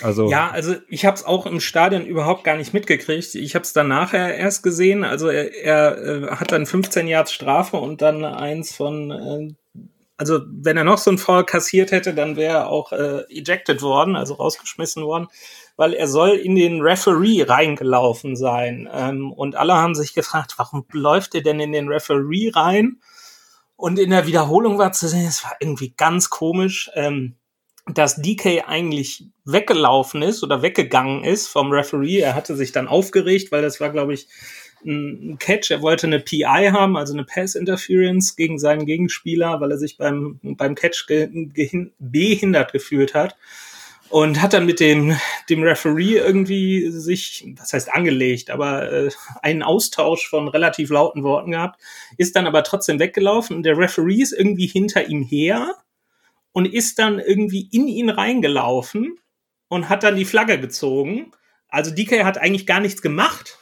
[0.01, 3.35] Also ja, also ich habe es auch im Stadion überhaupt gar nicht mitgekriegt.
[3.35, 5.03] Ich habe es dann nachher erst gesehen.
[5.03, 9.81] Also er, er äh, hat dann 15 Yards Strafe und dann eins von, äh,
[10.17, 13.81] also wenn er noch so ein Foul kassiert hätte, dann wäre er auch äh, ejected
[13.81, 15.27] worden, also rausgeschmissen worden,
[15.75, 18.89] weil er soll in den Referee reingelaufen sein.
[18.93, 22.99] Ähm, und alle haben sich gefragt, warum läuft er denn in den Referee rein?
[23.75, 26.91] Und in der Wiederholung war zu sehen, es war irgendwie ganz komisch.
[26.95, 27.35] Ähm,
[27.93, 32.19] dass DK eigentlich weggelaufen ist oder weggegangen ist vom Referee.
[32.19, 34.27] Er hatte sich dann aufgeregt, weil das war, glaube ich,
[34.85, 35.71] ein Catch.
[35.71, 39.97] Er wollte eine PI haben, also eine Pass Interference gegen seinen Gegenspieler, weil er sich
[39.97, 41.05] beim, beim Catch
[41.99, 43.35] behindert gefühlt hat.
[44.09, 45.15] Und hat dann mit dem,
[45.51, 49.09] dem Referee irgendwie sich, das heißt angelegt, aber äh,
[49.43, 51.79] einen Austausch von relativ lauten Worten gehabt,
[52.17, 55.75] ist dann aber trotzdem weggelaufen und der Referee ist irgendwie hinter ihm her
[56.51, 59.17] und ist dann irgendwie in ihn reingelaufen
[59.67, 61.31] und hat dann die Flagge gezogen.
[61.69, 63.57] Also DK hat eigentlich gar nichts gemacht.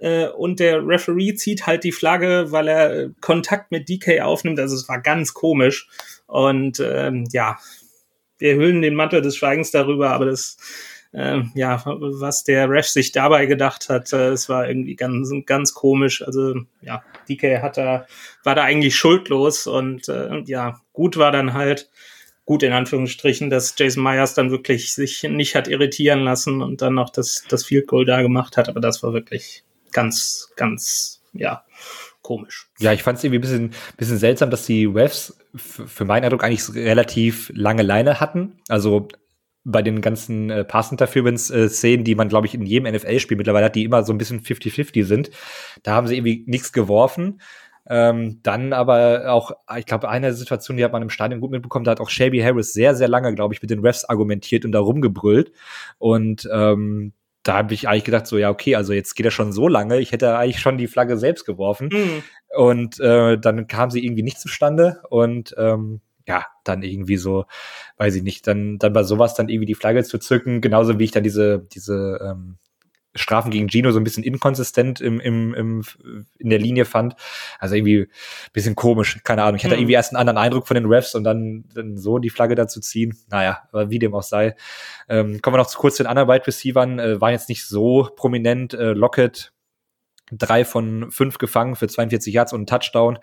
[0.00, 4.58] Äh, und der Referee zieht halt die Flagge, weil er äh, Kontakt mit DK aufnimmt.
[4.58, 5.88] Also es war ganz komisch.
[6.26, 7.58] Und ähm, ja,
[8.38, 10.56] wir hüllen den Mantel des Schweigens darüber, aber das,
[11.12, 15.72] äh, ja, was der Ref sich dabei gedacht hat, äh, es war irgendwie ganz, ganz
[15.72, 16.22] komisch.
[16.26, 18.06] Also ja, DK hat da,
[18.42, 21.88] war da eigentlich schuldlos und äh, ja, gut war dann halt,
[22.44, 26.94] gut in Anführungsstrichen, dass Jason Myers dann wirklich sich nicht hat irritieren lassen und dann
[26.94, 28.68] noch das, das Field Goal da gemacht hat.
[28.68, 31.64] Aber das war wirklich ganz, ganz, ja,
[32.22, 32.68] komisch.
[32.78, 36.44] Ja, ich fand es irgendwie ein bisschen, bisschen seltsam, dass die Refs für meinen Eindruck
[36.44, 38.60] eigentlich relativ lange Leine hatten.
[38.68, 39.08] Also
[39.64, 43.84] bei den ganzen äh, Pass-Interference-Szenen, die man, glaube ich, in jedem NFL-Spiel mittlerweile hat, die
[43.84, 45.30] immer so ein bisschen 50-50 sind.
[45.84, 47.40] Da haben sie irgendwie nichts geworfen.
[47.88, 51.84] Ähm, dann aber auch, ich glaube, eine Situation, die hat man im Stadion gut mitbekommen,
[51.84, 54.72] da hat auch Shelby Harris sehr, sehr lange, glaube ich, mit den Refs argumentiert und
[54.72, 55.52] da rumgebrüllt.
[55.98, 59.52] Und ähm, da habe ich eigentlich gedacht, so, ja, okay, also jetzt geht er schon
[59.52, 61.88] so lange, ich hätte eigentlich schon die Flagge selbst geworfen.
[61.92, 62.22] Mhm.
[62.56, 67.46] Und äh, dann kam sie irgendwie nicht zustande und ähm, ja, dann irgendwie so,
[67.96, 71.04] weiß ich nicht, dann, dann bei sowas dann irgendwie die Flagge zu zücken, genauso wie
[71.04, 72.58] ich dann diese, diese ähm,
[73.14, 75.84] Strafen gegen Gino so ein bisschen inkonsistent im, im, im,
[76.38, 77.14] in der Linie fand.
[77.58, 78.08] Also irgendwie
[78.52, 79.56] bisschen komisch, keine Ahnung.
[79.56, 79.82] Ich hatte mhm.
[79.82, 82.80] irgendwie erst einen anderen Eindruck von den Refs und dann, dann so die Flagge dazu
[82.80, 83.16] ziehen.
[83.28, 84.56] Naja, aber wie dem auch sei.
[85.08, 87.66] Ähm, kommen wir noch zu kurz zu den anderen Wide Receivern, äh, waren jetzt nicht
[87.66, 88.74] so prominent.
[88.74, 89.52] Äh, Lockett
[90.30, 93.18] drei von fünf gefangen für 42 Yards und einen Touchdown.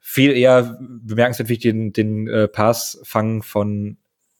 [0.00, 3.98] Viel eher bemerkenswert wie den, den äh, Passfang von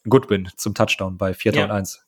[0.08, 1.54] Goodwin zum Touchdown bei 4.
[1.54, 1.64] Ja.
[1.64, 2.07] und 1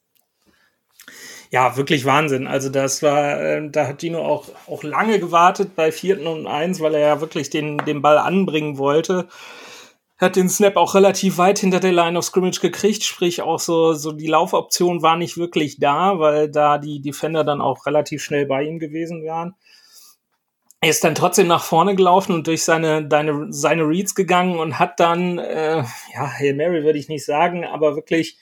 [1.51, 2.47] ja, wirklich Wahnsinn.
[2.47, 6.81] Also das war, äh, da hat Dino auch, auch lange gewartet bei vierten und eins,
[6.81, 9.27] weil er ja wirklich den, den Ball anbringen wollte.
[10.17, 13.95] Hat den Snap auch relativ weit hinter der Line of Scrimmage gekriegt, sprich auch so,
[13.95, 18.47] so die Laufoption war nicht wirklich da, weil da die Defender dann auch relativ schnell
[18.47, 19.55] bei ihm gewesen wären.
[20.83, 24.79] Er ist dann trotzdem nach vorne gelaufen und durch seine, deine, seine Reads gegangen und
[24.79, 25.79] hat dann, äh,
[26.15, 28.39] ja, Hail Mary würde ich nicht sagen, aber wirklich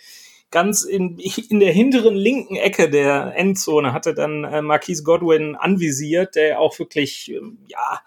[0.50, 6.34] ganz in, in der hinteren linken Ecke der Endzone hatte dann äh, Marquise Godwin anvisiert,
[6.34, 8.00] der auch wirklich, äh, ja,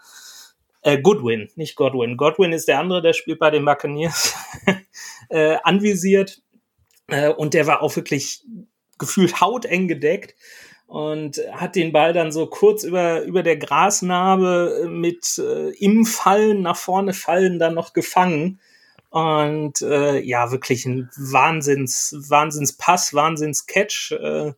[0.82, 2.16] äh, Goodwin, nicht Godwin.
[2.16, 4.34] Godwin ist der andere, der spielt bei den Buccaneers,
[5.28, 6.42] äh, anvisiert.
[7.08, 8.44] Äh, und der war auch wirklich
[8.98, 10.34] gefühlt hauteng gedeckt
[10.86, 16.62] und hat den Ball dann so kurz über, über der Grasnarbe mit äh, im Fallen,
[16.62, 18.60] nach vorne fallen dann noch gefangen.
[19.12, 24.12] Und äh, ja, wirklich ein Wahnsinns, Wahnsinnspass, Wahnsinns-Catch.
[24.12, 24.52] Äh,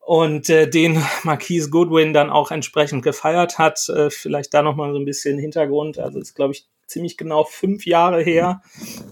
[0.00, 3.88] und äh, den Marquise Goodwin dann auch entsprechend gefeiert hat.
[3.88, 5.98] Äh, vielleicht da nochmal so ein bisschen Hintergrund.
[5.98, 8.62] Also ist, glaube ich, ziemlich genau fünf Jahre her,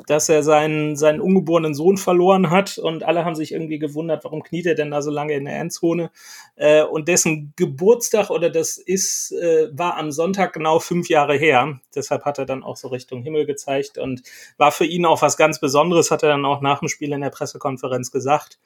[0.06, 4.42] dass er seinen, seinen ungeborenen Sohn verloren hat und alle haben sich irgendwie gewundert, warum
[4.42, 6.10] kniet er denn da so lange in der Endzone?
[6.56, 11.80] Äh, und dessen Geburtstag oder das ist, äh, war am Sonntag genau fünf Jahre her.
[11.94, 14.22] Deshalb hat er dann auch so Richtung Himmel gezeigt und
[14.56, 17.20] war für ihn auch was ganz Besonderes, hat er dann auch nach dem Spiel in
[17.20, 18.58] der Pressekonferenz gesagt.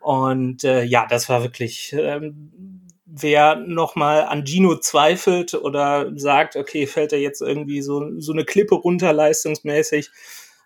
[0.00, 2.81] Und äh, ja, das war wirklich ähm,
[3.14, 8.44] wer nochmal an Gino zweifelt oder sagt, okay, fällt er jetzt irgendwie so, so eine
[8.44, 10.10] Klippe runter leistungsmäßig.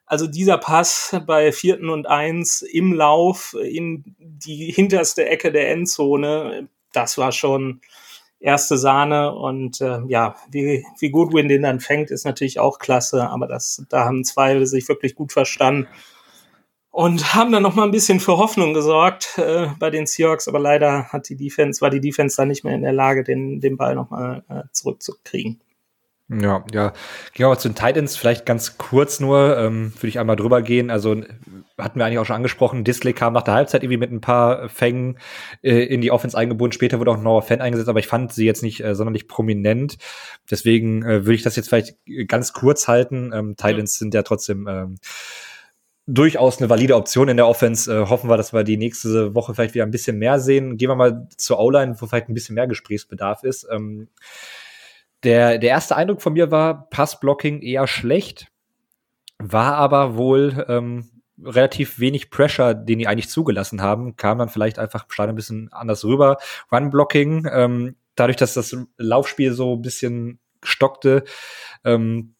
[0.07, 6.69] Also dieser Pass bei vierten und eins im Lauf in die hinterste Ecke der Endzone,
[6.93, 7.81] das war schon
[8.39, 9.35] erste Sahne.
[9.35, 13.85] Und äh, ja, wie, wie Goodwin den dann fängt, ist natürlich auch klasse, aber das,
[13.89, 15.89] da haben zwei sich wirklich gut verstanden
[16.97, 20.59] und haben dann noch mal ein bisschen für Hoffnung gesorgt äh, bei den Seahawks, aber
[20.59, 23.77] leider hat die Defense, war die Defense dann nicht mehr in der Lage, den, den
[23.77, 25.61] Ball noch mal äh, zurückzukriegen.
[26.31, 26.95] Ja, ja.
[27.35, 30.63] Gehen wir mal zu den Titans, vielleicht ganz kurz nur, ähm, würde ich einmal drüber
[30.63, 30.91] gehen.
[30.91, 31.23] Also
[31.77, 34.71] hatten wir eigentlich auch schon angesprochen, Disley kam nach der Halbzeit irgendwie mit ein paar
[34.71, 35.19] Fängen
[35.61, 36.73] äh, in die Offense eingebunden.
[36.73, 39.99] Später wurde auch Noah Fan eingesetzt, aber ich fand sie jetzt nicht äh, sonderlich prominent.
[40.51, 43.33] Deswegen äh, würde ich das jetzt vielleicht ganz kurz halten.
[43.35, 43.99] Ähm, Titans ja.
[43.99, 44.95] sind ja trotzdem ähm,
[46.07, 47.92] durchaus eine valide Option in der Offense.
[47.92, 50.77] Äh, hoffen wir, dass wir die nächste Woche vielleicht wieder ein bisschen mehr sehen.
[50.77, 53.66] Gehen wir mal zur O-Line, wo vielleicht ein bisschen mehr Gesprächsbedarf ist.
[53.71, 54.09] Ähm,
[55.25, 58.49] der, der erste Eindruck von mir war, Passblocking eher schlecht,
[59.38, 61.11] war aber wohl ähm,
[61.42, 66.05] relativ wenig Pressure, den die eigentlich zugelassen haben, kam dann vielleicht einfach ein bisschen anders
[66.05, 66.38] rüber.
[66.71, 71.25] Run-Blocking, ähm, dadurch, dass das Laufspiel so ein bisschen stockte,
[71.85, 72.36] ähm,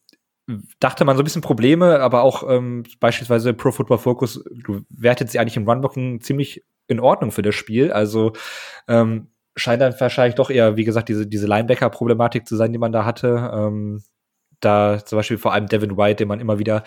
[0.79, 5.31] dachte man so ein bisschen Probleme, aber auch ähm, beispielsweise Pro Football Focus du wertet
[5.31, 7.93] sie eigentlich im Runblocken ziemlich in Ordnung für das Spiel.
[7.93, 8.33] Also
[8.87, 12.93] ähm, scheint dann wahrscheinlich doch eher, wie gesagt, diese, diese Linebacker-Problematik zu sein, die man
[12.93, 13.51] da hatte.
[13.53, 14.03] Ähm,
[14.61, 16.85] da zum Beispiel vor allem Devin White, den man immer wieder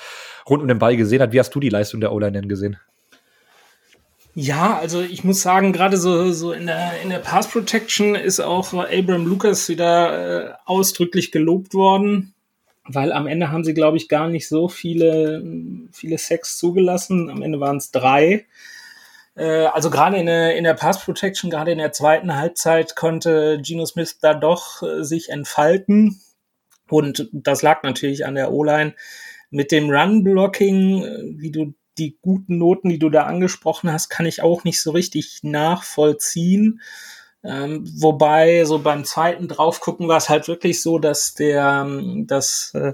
[0.50, 1.34] rund um den Ball gesehen hat.
[1.34, 2.78] Wie hast du die Leistung der O-Line denn gesehen?
[4.34, 8.40] Ja, also ich muss sagen, gerade so, so in der, in der Pass Protection ist
[8.40, 12.34] auch Abram Lucas wieder äh, ausdrücklich gelobt worden
[12.92, 15.44] weil am Ende haben sie, glaube ich, gar nicht so viele,
[15.92, 17.30] viele Sex zugelassen.
[17.30, 18.46] Am Ende waren es drei.
[19.36, 23.60] Äh, also gerade in der, in der Pass Protection, gerade in der zweiten Halbzeit konnte
[23.62, 26.20] Geno Smith da doch äh, sich entfalten.
[26.90, 28.96] Und das lag natürlich an der O-Line.
[29.52, 34.26] Mit dem Run-Blocking, äh, wie du die guten Noten, die du da angesprochen hast, kann
[34.26, 36.82] ich auch nicht so richtig nachvollziehen.
[37.44, 42.74] Ähm, wobei so beim zweiten draufgucken war es halt wirklich so, dass der, ähm, dass
[42.74, 42.94] äh,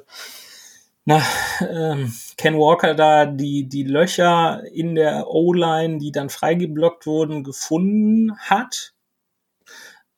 [1.05, 1.21] na,
[1.61, 8.37] ähm, Ken Walker da die, die Löcher in der O-Line, die dann freigeblockt wurden, gefunden
[8.39, 8.93] hat.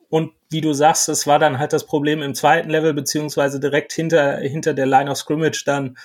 [0.10, 3.92] Und wie du sagst, es war dann halt das Problem im zweiten Level, beziehungsweise direkt
[3.92, 5.98] hinter, hinter der Line of Scrimmage dann,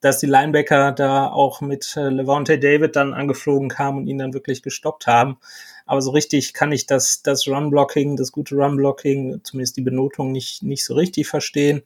[0.00, 4.34] dass die Linebacker da auch mit äh, Levante David dann angeflogen kamen und ihn dann
[4.34, 5.38] wirklich gestoppt haben.
[5.86, 10.62] Aber so richtig kann ich das, das Run-Blocking, das gute Run-Blocking, zumindest die Benotung nicht,
[10.62, 11.82] nicht so richtig verstehen.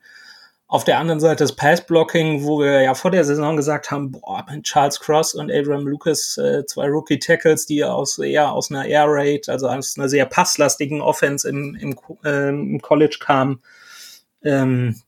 [0.66, 4.46] Auf der anderen Seite das Pass-Blocking, wo wir ja vor der Saison gesagt haben, boah,
[4.48, 9.06] mit Charles Cross und Abraham Lucas, äh, zwei Rookie-Tackles, die aus eher aus einer Air
[9.08, 13.60] Raid, also aus einer sehr passlastigen Offense im, im, äh, im College kamen.
[14.42, 15.02] Ähm,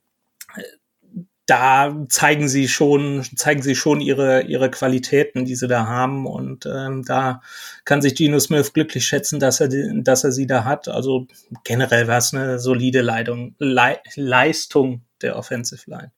[1.47, 6.27] da zeigen sie schon, zeigen sie schon ihre, ihre Qualitäten, die sie da haben.
[6.27, 7.43] Und ähm, da
[7.85, 10.89] kann sich Geno Smith glücklich schätzen, dass er, dass er sie da hat.
[10.89, 11.27] Also
[11.65, 16.13] generell war es eine solide Leidung, Le Leistung der Offensive Line.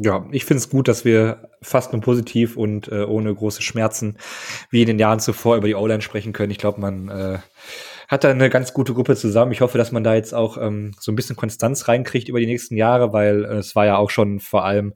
[0.00, 4.16] Ja, ich finde es gut, dass wir fast nur positiv und äh, ohne große Schmerzen
[4.70, 6.50] wie in den Jahren zuvor über die O-Line sprechen können.
[6.50, 7.38] Ich glaube, man äh,
[8.12, 9.52] hat da eine ganz gute Gruppe zusammen.
[9.52, 12.46] Ich hoffe, dass man da jetzt auch ähm, so ein bisschen Konstanz reinkriegt über die
[12.46, 14.88] nächsten Jahre, weil äh, es war ja auch schon vor allem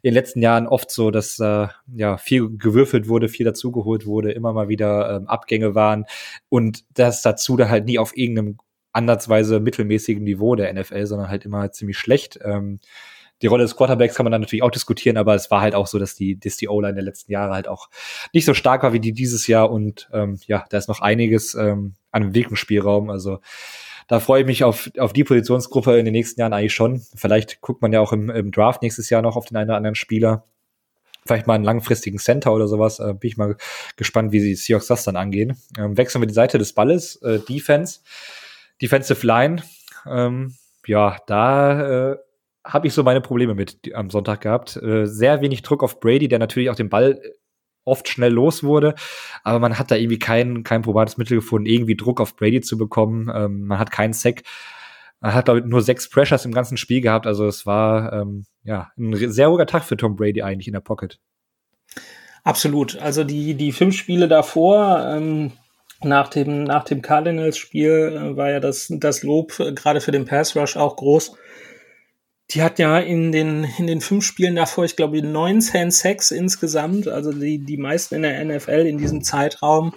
[0.00, 4.32] in den letzten Jahren oft so, dass äh, ja viel gewürfelt wurde, viel dazugeholt wurde,
[4.32, 6.06] immer mal wieder ähm, Abgänge waren
[6.48, 8.56] und das dazu da halt nie auf irgendeinem
[8.94, 12.38] ansatzweise mittelmäßigen Niveau der NFL, sondern halt immer ziemlich schlecht.
[12.42, 12.80] Ähm,
[13.42, 15.86] die Rolle des Quarterbacks kann man dann natürlich auch diskutieren, aber es war halt auch
[15.86, 17.88] so, dass die, dass die O-Line der letzten Jahre halt auch
[18.32, 21.54] nicht so stark war wie die dieses Jahr und ähm, ja, da ist noch einiges
[21.54, 23.10] ähm, an Entwicklungsspielraum.
[23.10, 23.40] Also
[24.08, 27.02] da freue ich mich auf, auf die Positionsgruppe in den nächsten Jahren eigentlich schon.
[27.14, 29.76] Vielleicht guckt man ja auch im, im Draft nächstes Jahr noch auf den einen oder
[29.76, 30.44] anderen Spieler.
[31.26, 33.00] Vielleicht mal einen langfristigen Center oder sowas.
[33.00, 33.56] Äh, bin ich mal
[33.96, 35.56] gespannt, wie die Seahawks das dann angehen.
[35.78, 37.16] Ähm, wechseln wir die Seite des Balles.
[37.22, 38.00] Äh, Defense.
[38.82, 39.62] Defensive Line.
[40.06, 40.54] Ähm,
[40.86, 42.16] ja, da äh,
[42.64, 44.76] habe ich so meine Probleme mit am Sonntag gehabt.
[44.76, 47.20] Äh, sehr wenig Druck auf Brady, der natürlich auch den Ball
[47.84, 48.94] oft schnell los wurde,
[49.42, 52.78] aber man hat da irgendwie kein, kein probates Mittel gefunden, irgendwie Druck auf Brady zu
[52.78, 53.30] bekommen.
[53.34, 54.42] Ähm, man hat keinen Sack.
[55.20, 57.26] Man hat, ich, nur sechs Pressures im ganzen Spiel gehabt.
[57.26, 60.80] Also es war ähm, ja ein sehr ruhiger Tag für Tom Brady eigentlich in der
[60.80, 61.18] Pocket.
[62.42, 62.96] Absolut.
[62.98, 65.52] Also die, die fünf Spiele davor, ähm,
[66.02, 70.26] nach dem, nach dem Cardinals-Spiel, äh, war ja das, das Lob äh, gerade für den
[70.26, 71.36] Pass Rush auch groß
[72.50, 77.08] die hat ja in den, in den fünf Spielen davor, ich glaube, 19 Sacks insgesamt,
[77.08, 79.94] also die, die meisten in der NFL in diesem Zeitraum.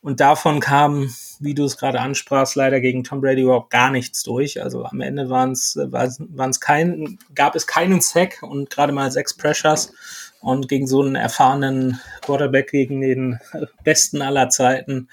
[0.00, 1.08] Und davon kam,
[1.40, 4.62] wie du es gerade ansprachst, leider gegen Tom Brady überhaupt gar nichts durch.
[4.62, 9.10] Also am Ende waren es waren es kein, gab es keinen Sack und gerade mal
[9.10, 9.94] sechs Pressures.
[10.40, 13.40] Und gegen so einen erfahrenen Quarterback, gegen den
[13.84, 15.08] besten aller Zeiten,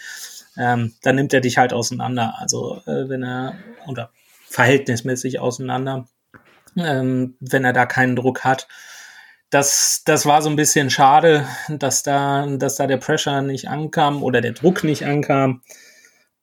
[0.57, 2.35] ähm, da nimmt er dich halt auseinander.
[2.39, 3.55] Also äh, wenn er,
[3.87, 4.11] oder
[4.49, 6.09] verhältnismäßig auseinander
[6.77, 8.67] ähm, wenn er da keinen Druck hat.
[9.49, 14.23] Das, das war so ein bisschen schade, dass da, dass da der Pressure nicht ankam
[14.23, 15.61] oder der Druck nicht ankam.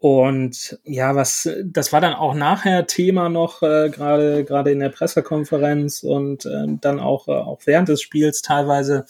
[0.00, 4.90] Und ja, was, das war dann auch nachher Thema noch, äh, gerade gerade in der
[4.90, 9.06] Pressekonferenz und äh, dann auch, äh, auch während des Spiels teilweise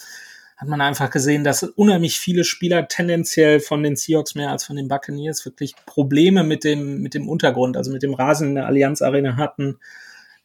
[0.57, 4.75] hat man einfach gesehen, dass unheimlich viele Spieler tendenziell von den Seahawks mehr als von
[4.75, 8.65] den Buccaneers wirklich Probleme mit dem, mit dem Untergrund, also mit dem Rasen in der
[8.65, 9.79] Allianz Arena hatten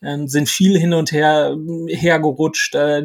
[0.02, 1.56] ähm, sind viel hin und her
[1.88, 2.74] hergerutscht.
[2.74, 3.02] Äh,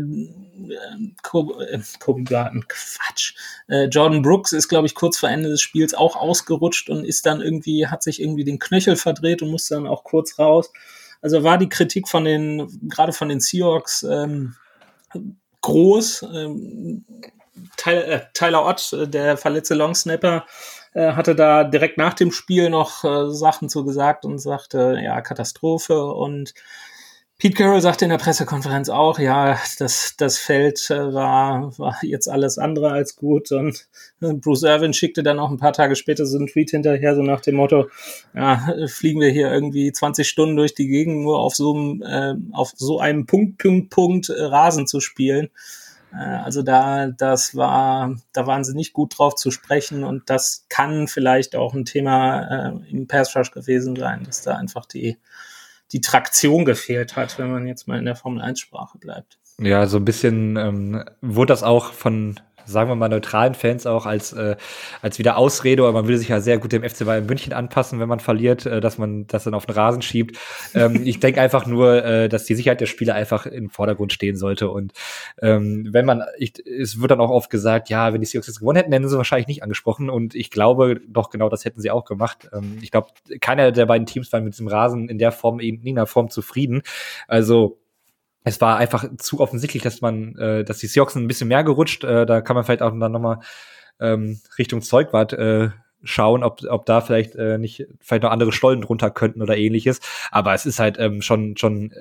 [1.23, 3.33] Kobe, äh, Kobe Garten, Quatsch.
[3.67, 7.25] Äh, Jordan Brooks ist, glaube ich, kurz vor Ende des Spiels auch ausgerutscht und ist
[7.25, 10.71] dann irgendwie, hat sich irgendwie den Knöchel verdreht und musste dann auch kurz raus.
[11.21, 14.55] Also war die Kritik von den, gerade von den Seahawks, ähm,
[15.61, 16.25] groß.
[16.33, 17.05] Ähm,
[17.77, 20.45] Tyler, äh, Tyler Ott, äh, der verletzte Longsnapper,
[20.93, 25.21] äh, hatte da direkt nach dem Spiel noch äh, Sachen zu gesagt und sagte, ja,
[25.21, 26.53] Katastrophe und
[27.41, 32.27] Pete Carroll sagte in der Pressekonferenz auch, ja, das, das Feld äh, war, war jetzt
[32.27, 33.53] alles andere als gut.
[33.53, 33.87] Und
[34.19, 37.21] äh, Bruce Irvin schickte dann auch ein paar Tage später so einen Tweet hinterher, so
[37.21, 37.87] nach dem Motto,
[38.35, 42.35] ja, fliegen wir hier irgendwie 20 Stunden durch die Gegend, nur auf so einem, äh,
[42.51, 45.49] auf so einem Punkt, Punkt, Punkt äh, Rasen zu spielen.
[46.13, 50.65] Äh, also da, das war, da waren sie nicht gut drauf zu sprechen und das
[50.69, 55.17] kann vielleicht auch ein Thema äh, im Pass Rush gewesen sein, dass da einfach die
[55.91, 59.39] die Traktion gefehlt hat, wenn man jetzt mal in der Formel 1 Sprache bleibt.
[59.57, 64.05] Ja, so ein bisschen ähm, wurde das auch von sagen wir mal, neutralen Fans auch
[64.05, 64.55] als, äh,
[65.01, 67.99] als wieder Ausrede, aber man will sich ja sehr gut dem FC Bayern München anpassen,
[67.99, 70.37] wenn man verliert, äh, dass man das dann auf den Rasen schiebt.
[70.73, 74.35] Ähm, ich denke einfach nur, äh, dass die Sicherheit der Spieler einfach im Vordergrund stehen
[74.35, 74.69] sollte.
[74.69, 74.93] Und
[75.41, 78.59] ähm, wenn man, ich, es wird dann auch oft gesagt, ja, wenn die Seahawks jetzt
[78.59, 80.09] gewonnen hätten, hätten sie wahrscheinlich nicht angesprochen.
[80.09, 82.49] Und ich glaube, doch genau das hätten sie auch gemacht.
[82.53, 83.07] Ähm, ich glaube,
[83.39, 86.81] keiner der beiden Teams war mit diesem Rasen in der Form, in irgendeiner Form zufrieden.
[87.27, 87.79] Also
[88.43, 92.03] es war einfach zu offensichtlich, dass man, äh, dass die Seahawks ein bisschen mehr gerutscht.
[92.03, 93.39] Äh, da kann man vielleicht auch dann nochmal
[93.99, 95.69] ähm, Richtung Zeugwart äh,
[96.03, 99.99] schauen, ob, ob da vielleicht äh, nicht vielleicht noch andere Stollen drunter könnten oder ähnliches.
[100.31, 101.93] Aber es ist halt ähm, schon schon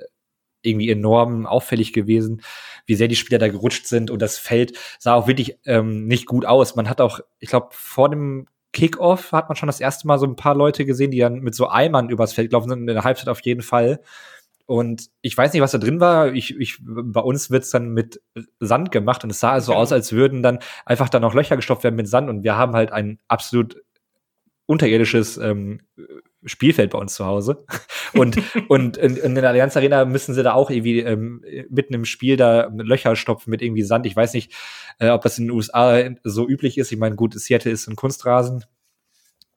[0.61, 2.41] irgendwie enorm auffällig gewesen,
[2.85, 6.25] wie sehr die Spieler da gerutscht sind und das Feld sah auch wirklich ähm, nicht
[6.25, 6.75] gut aus.
[6.75, 10.25] Man hat auch, ich glaube, vor dem Kickoff hat man schon das erste Mal so
[10.25, 13.03] ein paar Leute gesehen, die dann mit so Eimern übers Feld gelaufen sind, in der
[13.03, 14.01] Halbzeit auf jeden Fall.
[14.69, 16.31] Und ich weiß nicht, was da drin war.
[16.31, 18.21] Ich, ich, bei uns wird's dann mit
[18.59, 19.81] Sand gemacht und es sah so genau.
[19.81, 22.29] aus, als würden dann einfach dann noch Löcher gestopft werden mit Sand.
[22.29, 23.81] Und wir haben halt ein absolut
[24.67, 25.79] unterirdisches ähm,
[26.45, 27.65] Spielfeld bei uns zu Hause.
[28.13, 32.05] Und, und in, in der Allianz Arena müssen sie da auch irgendwie ähm, mitten im
[32.05, 34.07] Spiel da Löcher stopfen mit irgendwie Sand.
[34.07, 34.51] Ich weiß nicht,
[34.97, 36.91] äh, ob das in den USA so üblich ist.
[36.91, 38.65] Ich meine, gut, Seattle ist ein Kunstrasen.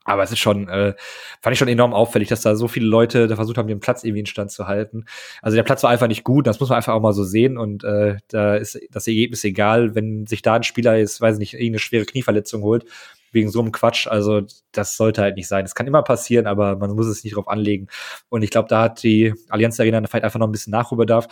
[0.04, 0.94] Aber es ist schon, äh,
[1.40, 4.02] fand ich schon enorm auffällig, dass da so viele Leute da versucht haben, den Platz
[4.04, 5.04] irgendwie in Stand zu halten.
[5.42, 7.56] Also der Platz war einfach nicht gut, das muss man einfach auch mal so sehen.
[7.56, 11.54] Und äh, da ist das Ergebnis egal, wenn sich da ein Spieler jetzt, weiß nicht,
[11.54, 12.84] irgendeine schwere Knieverletzung holt,
[13.32, 14.06] wegen so einem Quatsch.
[14.06, 15.64] Also das sollte halt nicht sein.
[15.64, 17.88] Es kann immer passieren, aber man muss es nicht drauf anlegen.
[18.28, 21.26] Und ich glaube, da hat die Allianz Arena vielleicht einfach noch ein bisschen Nachholbedarf.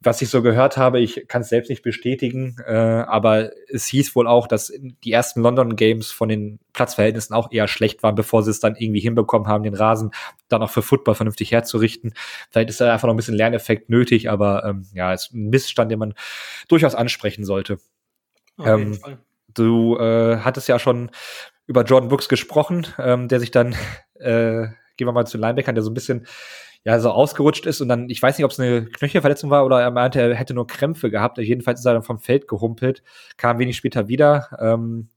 [0.00, 4.14] Was ich so gehört habe, ich kann es selbst nicht bestätigen, äh, aber es hieß
[4.14, 8.44] wohl auch, dass die ersten London Games von den Platzverhältnissen auch eher schlecht waren, bevor
[8.44, 10.12] sie es dann irgendwie hinbekommen haben, den Rasen
[10.48, 12.14] dann auch für Football vernünftig herzurichten.
[12.50, 15.50] Vielleicht ist da einfach noch ein bisschen Lerneffekt nötig, aber ähm, ja, es ist ein
[15.50, 16.14] Missstand, den man
[16.68, 17.78] durchaus ansprechen sollte.
[18.64, 18.98] Ähm,
[19.58, 21.10] Du äh, hattest ja schon
[21.66, 23.74] über Jordan Brooks gesprochen, ähm, der sich dann,
[24.14, 26.26] äh, gehen wir mal zu Linebackern, der so ein bisschen
[26.84, 29.80] ja so ausgerutscht ist und dann, ich weiß nicht, ob es eine Knöchelverletzung war oder
[29.80, 31.38] er meinte, er hätte nur Krämpfe gehabt.
[31.38, 33.02] Jedenfalls ist er dann vom Feld gehumpelt,
[33.36, 34.48] kam wenig später wieder.
[34.60, 35.08] Ähm,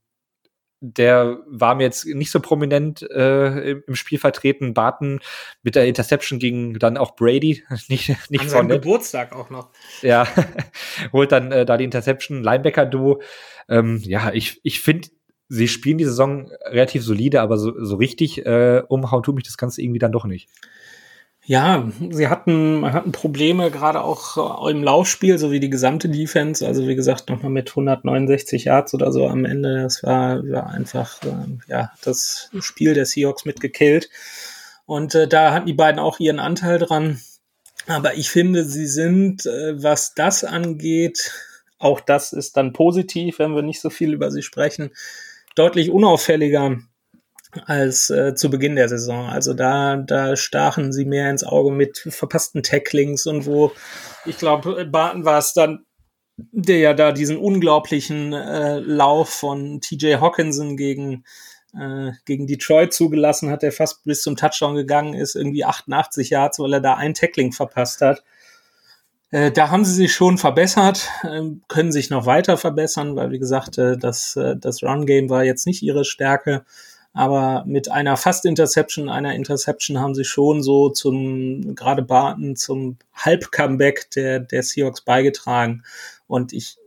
[0.84, 4.74] der war mir jetzt nicht so prominent äh, im Spiel vertreten.
[4.74, 5.20] Barton
[5.62, 9.70] mit der Interception gegen dann auch Brady, nicht nicht An seinem Geburtstag auch noch.
[10.02, 10.26] Ja,
[11.12, 13.22] holt dann äh, da die Interception, Linebacker-Duo.
[13.68, 15.08] Ähm, ja, ich ich finde,
[15.48, 19.56] sie spielen die Saison relativ solide, aber so, so richtig äh, umhauen tut mich das
[19.56, 20.48] Ganze irgendwie dann doch nicht.
[21.44, 26.64] Ja, sie hatten, hatten Probleme, gerade auch äh, im Laufspiel, so wie die gesamte Defense.
[26.64, 29.82] Also wie gesagt, nochmal mit 169 Yards oder so am Ende.
[29.82, 34.08] Das war, war einfach äh, ja, das Spiel der Seahawks mitgekillt.
[34.86, 37.20] Und äh, da hatten die beiden auch ihren Anteil dran.
[37.88, 41.32] Aber ich finde, sie sind, äh, was das angeht,
[41.78, 44.92] auch das ist dann positiv, wenn wir nicht so viel über sie sprechen,
[45.56, 46.78] deutlich unauffälliger
[47.66, 49.26] als äh, zu Beginn der Saison.
[49.26, 53.72] Also da, da stachen sie mehr ins Auge mit verpassten Tacklings und wo,
[54.24, 55.84] ich glaube, Barton war es dann,
[56.36, 61.24] der ja da diesen unglaublichen äh, Lauf von TJ Hawkinson gegen,
[61.78, 66.58] äh, gegen Detroit zugelassen hat, der fast bis zum Touchdown gegangen ist, irgendwie 88 Yards,
[66.58, 68.24] weil er da ein Tackling verpasst hat.
[69.30, 73.38] Äh, da haben sie sich schon verbessert, äh, können sich noch weiter verbessern, weil wie
[73.38, 76.64] gesagt, äh, das, äh, das Run-Game war jetzt nicht ihre Stärke.
[77.12, 84.10] Aber mit einer Fast-Interception, einer Interception haben sie schon so zum, gerade Barton, zum Halb-Comeback
[84.12, 85.82] der, der Seahawks beigetragen.
[86.26, 86.78] Und ich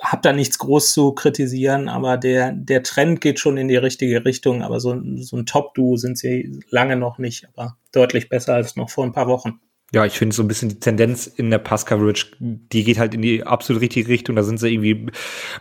[0.00, 4.24] habe da nichts groß zu kritisieren, aber der, der Trend geht schon in die richtige
[4.24, 4.62] Richtung.
[4.62, 8.90] Aber so, so ein Top-Duo sind sie lange noch nicht, aber deutlich besser als noch
[8.90, 9.60] vor ein paar Wochen.
[9.92, 13.22] Ja, ich finde so ein bisschen die Tendenz in der Pass-Coverage, die geht halt in
[13.22, 14.36] die absolut richtige Richtung.
[14.36, 15.12] Da sind sie irgendwie ein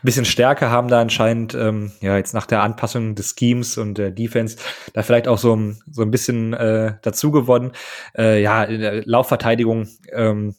[0.03, 4.11] bisschen stärker, haben da anscheinend, ähm, ja, jetzt nach der Anpassung des Schemes und der
[4.11, 4.57] Defense,
[4.93, 5.57] da vielleicht auch so,
[5.89, 7.71] so ein bisschen äh, dazu gewonnen.
[8.15, 10.55] Äh, ja, in der Laufverteidigung, ähm,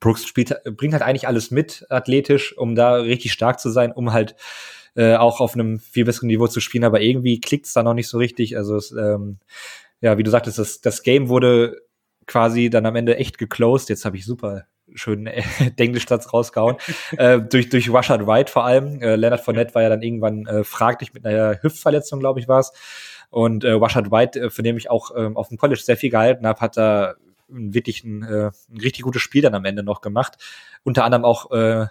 [0.00, 4.12] Brooks spielt, bringt halt eigentlich alles mit, athletisch, um da richtig stark zu sein, um
[4.12, 4.34] halt
[4.96, 8.08] äh, auch auf einem viel besseren Niveau zu spielen, aber irgendwie klickt's da noch nicht
[8.08, 8.56] so richtig.
[8.56, 9.38] Also es, ähm,
[10.00, 11.76] ja, wie du sagtest, das, das Game wurde
[12.30, 13.88] quasi dann am Ende echt geclosed.
[13.88, 14.64] Jetzt habe ich super
[14.94, 15.42] schön äh,
[15.76, 16.76] Englischsatz rausgehauen.
[17.16, 19.02] äh, durch, durch Rashad White vor allem.
[19.02, 22.60] Äh, Leonard Fournette war ja dann irgendwann äh, fraglich mit einer Hüftverletzung, glaube ich, war
[22.60, 22.72] es.
[23.30, 26.10] Und äh, Rashad White, äh, von dem ich auch ähm, auf dem College sehr viel
[26.10, 27.14] gehalten habe, hat da
[27.50, 30.38] wirklich ein, äh, ein richtig gutes Spiel dann am Ende noch gemacht.
[30.82, 31.86] Unter anderem auch äh,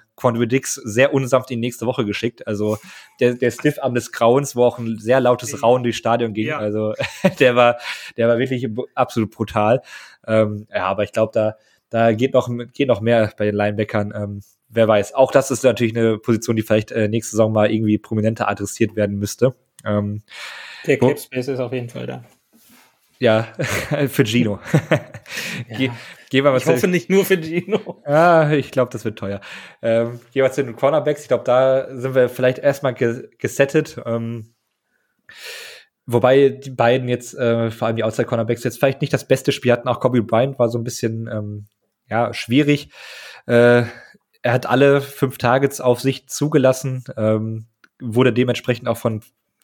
[0.47, 2.47] Dix sehr unsanft in die nächste Woche geschickt.
[2.47, 2.77] Also
[3.19, 6.47] der, der Stiffarm des Grauens, wo auch ein sehr lautes Rauen durchs Stadion ging.
[6.47, 6.57] Ja.
[6.57, 6.93] Also
[7.39, 7.77] der war,
[8.17, 9.81] der war wirklich absolut brutal.
[10.25, 11.55] Ähm, ja, aber ich glaube, da,
[11.89, 14.13] da geht noch, geht noch mehr bei den Linebackern.
[14.15, 15.13] Ähm, wer weiß.
[15.13, 18.95] Auch das ist natürlich eine Position, die vielleicht äh, nächste Saison mal irgendwie prominenter adressiert
[18.95, 19.55] werden müsste.
[19.85, 20.21] Ähm,
[20.85, 22.23] der Cap Space ist auf jeden Fall da.
[23.19, 23.43] Ja,
[24.07, 24.59] für Gino.
[25.67, 25.77] ja.
[25.77, 25.91] Ge
[26.29, 28.01] gehen wir mal ich hoffe nicht nur für Gino.
[28.05, 29.41] Ah, ich glaube, das wird teuer.
[29.81, 31.23] Ähm, gehen wir zu den Cornerbacks.
[31.23, 33.99] Ich glaube, da sind wir vielleicht erstmal ge gesettet.
[34.05, 34.53] Ähm,
[36.05, 39.51] wobei die beiden jetzt, äh, vor allem die Outside Cornerbacks, jetzt vielleicht nicht das beste
[39.51, 39.89] Spiel hatten.
[39.89, 41.67] Auch Kobe Bryant war so ein bisschen, ähm,
[42.07, 42.89] ja, schwierig.
[43.47, 43.83] Äh,
[44.41, 47.67] er hat alle fünf Targets auf sich zugelassen, ähm,
[47.99, 49.21] wurde dementsprechend auch von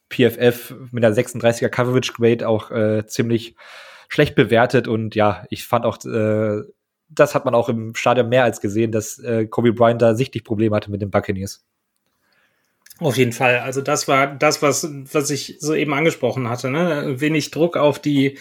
[0.10, 3.56] PFF mit einer 36er Coverage Grade auch äh, ziemlich
[4.08, 6.62] schlecht bewertet und ja, ich fand auch, äh,
[7.10, 10.44] das hat man auch im Stadion mehr als gesehen, dass äh, Kobe Bryant da sichtlich
[10.44, 11.66] Probleme hatte mit den Buccaneers.
[13.00, 13.60] Auf jeden Fall.
[13.60, 16.70] Also das war das, was, was ich soeben angesprochen hatte.
[16.70, 17.20] Ne?
[17.20, 18.38] Wenig Druck auf die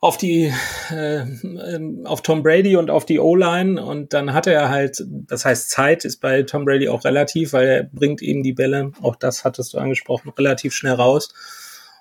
[0.00, 0.52] auf die
[0.90, 5.44] äh, ähm, auf Tom Brady und auf die O-Line und dann hatte er halt, das
[5.44, 9.14] heißt Zeit ist bei Tom Brady auch relativ, weil er bringt eben die Bälle, auch
[9.14, 11.34] das hattest du angesprochen, relativ schnell raus.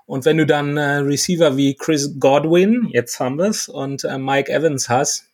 [0.05, 4.51] Und wenn du dann äh, Receiver wie Chris Godwin, jetzt haben wir's, und äh, Mike
[4.51, 5.25] Evans hast,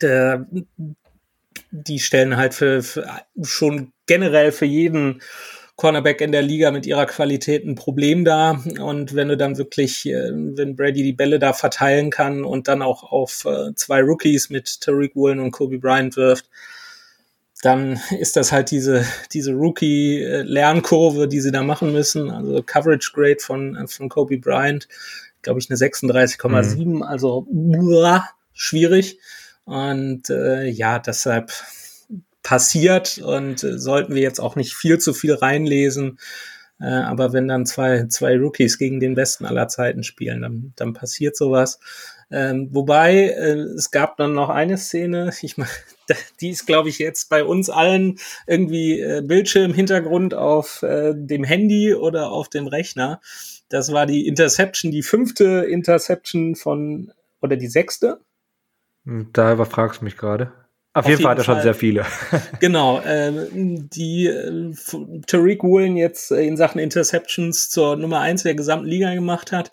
[0.00, 0.46] der,
[1.70, 3.06] die stellen halt für, für
[3.42, 5.22] schon generell für jeden
[5.80, 8.62] Cornerback in der Liga mit ihrer Qualität ein Problem da.
[8.80, 12.82] Und wenn du dann wirklich, äh, wenn Brady die Bälle da verteilen kann und dann
[12.82, 16.50] auch auf äh, zwei Rookies mit Tariq Woolen und Kobe Bryant wirft,
[17.62, 22.30] dann ist das halt diese, diese Rookie-Lernkurve, die sie da machen müssen.
[22.30, 24.86] Also Coverage Grade von, von Kobe Bryant,
[25.40, 27.02] glaube ich, eine 36,7, mhm.
[27.02, 29.18] also uah, schwierig.
[29.64, 31.52] Und äh, ja, deshalb
[32.42, 36.18] passiert und äh, sollten wir jetzt auch nicht viel zu viel reinlesen.
[36.80, 40.94] Äh, aber wenn dann zwei, zwei Rookies gegen den Besten aller Zeiten spielen, dann, dann
[40.94, 41.78] passiert sowas.
[42.30, 45.70] Ähm, wobei, äh, es gab dann noch eine Szene, ich meine,
[46.40, 51.94] die ist, glaube ich, jetzt bei uns allen irgendwie äh, Bildschirmhintergrund auf äh, dem Handy
[51.94, 53.20] oder auf dem Rechner.
[53.68, 58.20] Das war die Interception, die fünfte Interception von, oder die sechste?
[59.04, 60.52] Da überfragst du mich gerade.
[60.92, 62.04] Auf, jeden, Fall hat er schon sehr viele.
[62.60, 64.72] genau, äh, die äh,
[65.26, 69.70] Tariq Woolen jetzt in Sachen Interceptions zur Nummer eins der gesamten Liga gemacht hat.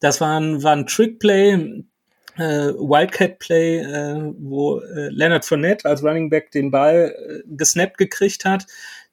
[0.00, 1.84] Das war ein, war ein Trickplay,
[2.36, 8.44] äh, Wildcat-Play, äh, wo äh, Leonard Fournette als Running Back den Ball äh, gesnappt gekriegt
[8.44, 8.66] hat.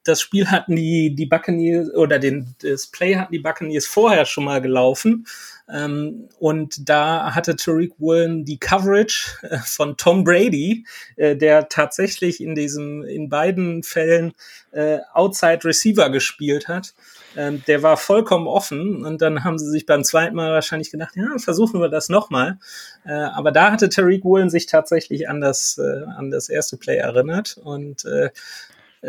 [0.04, 4.44] Das Spiel hatten die, die Buccaneers oder den, das Play hatten die Buccaneers vorher schon
[4.46, 5.26] mal gelaufen
[5.72, 10.86] ähm, und da hatte Tariq Woolen die Coverage äh, von Tom Brady,
[11.16, 14.34] äh, der tatsächlich in diesem, in beiden Fällen
[14.72, 16.94] äh, Outside Receiver gespielt hat.
[17.36, 21.16] Ähm, der war vollkommen offen und dann haben sie sich beim zweiten Mal wahrscheinlich gedacht,
[21.16, 22.60] ja, versuchen wir das nochmal.
[23.06, 26.98] Äh, aber da hatte Tariq Woolen sich tatsächlich an das, äh, an das erste Play
[26.98, 28.30] erinnert und äh,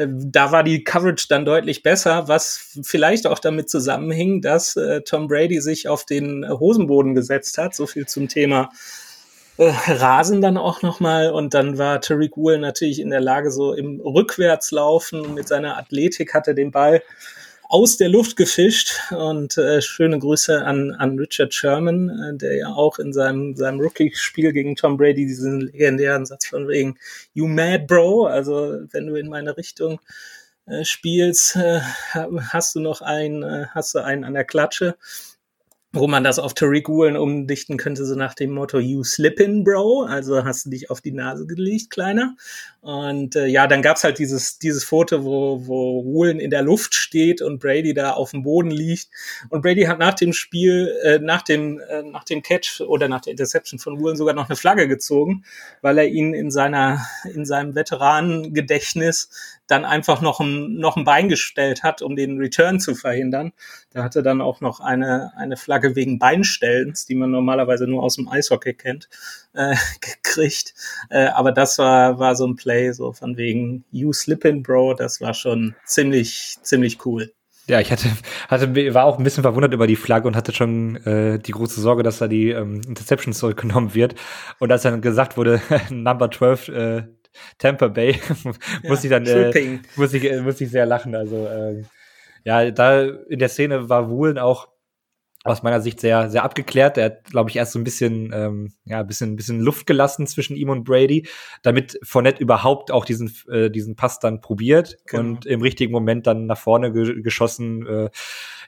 [0.07, 5.29] da war die Coverage dann deutlich besser, was vielleicht auch damit zusammenhing, dass äh, Tom
[5.29, 7.75] Brady sich auf den Hosenboden gesetzt hat.
[7.77, 8.71] So viel zum Thema
[9.57, 11.31] äh, Rasen dann auch nochmal.
[11.31, 16.35] Und dann war Tariq Woolen natürlich in der Lage, so im Rückwärtslaufen mit seiner Athletik
[16.35, 17.03] hat er den Ball
[17.75, 19.01] aus der Luft gefischt.
[19.11, 23.81] Und äh, schöne Grüße an, an Richard Sherman, äh, der ja auch in seinem, seinem
[23.81, 26.97] Rookie-Spiel gegen Tom Brady diesen legendären Satz von wegen
[27.33, 29.99] You mad bro, also wenn du in meine Richtung
[30.67, 31.81] äh, spielst, äh,
[32.53, 34.97] hast du noch einen, äh, hast du einen an der Klatsche?
[35.93, 40.03] Wo man das auf Tariq Woolen umdichten könnte, so nach dem Motto, you slippin', bro,
[40.03, 42.37] also hast du dich auf die Nase gelegt, Kleiner.
[42.85, 46.95] Und äh, ja, dann gab's halt dieses, dieses Foto, wo, wo Woolen in der Luft
[46.95, 49.09] steht und Brady da auf dem Boden liegt.
[49.49, 53.23] Und Brady hat nach dem Spiel, äh, nach, dem, äh, nach dem Catch oder nach
[53.23, 55.47] der Interception von Woolen sogar noch eine Flagge gezogen,
[55.81, 59.31] weil er ihn in seiner, in seinem Veteranengedächtnis
[59.67, 63.55] dann einfach noch ein, noch ein Bein gestellt hat, um den Return zu verhindern.
[63.95, 68.17] Da hatte dann auch noch eine, eine Flagge wegen Beinstellens, die man normalerweise nur aus
[68.17, 69.09] dem Eishockey kennt,
[69.55, 70.75] äh, gekriegt.
[71.11, 75.21] Äh, aber das war, war so ein Play, so von wegen You Slippin' Bro, das
[75.21, 77.33] war schon ziemlich, ziemlich cool.
[77.67, 78.09] Ja, ich hatte,
[78.49, 81.81] hatte, war auch ein bisschen verwundert über die Flagge und hatte schon äh, die große
[81.81, 84.17] Sorge, dass da die ähm, Interception zurückgenommen wird.
[84.59, 87.03] Und als dann gesagt wurde, Number 12, äh,
[87.59, 88.21] Tampa Bay,
[88.85, 91.15] muss ich dann äh, muss ich, äh, muss ich sehr lachen.
[91.15, 91.83] Also äh,
[92.45, 94.69] ja, da in der Szene war Woolen auch
[95.45, 96.97] aus meiner Sicht sehr, sehr abgeklärt.
[96.97, 99.87] Er hat, glaube ich, erst so ein bisschen, ähm, ja, ein bisschen, ein bisschen Luft
[99.87, 101.29] gelassen zwischen ihm und Brady,
[101.63, 105.23] damit Fournette überhaupt auch diesen, äh, diesen Pass dann probiert genau.
[105.23, 107.87] und im richtigen Moment dann nach vorne ge geschossen.
[107.87, 108.11] Äh,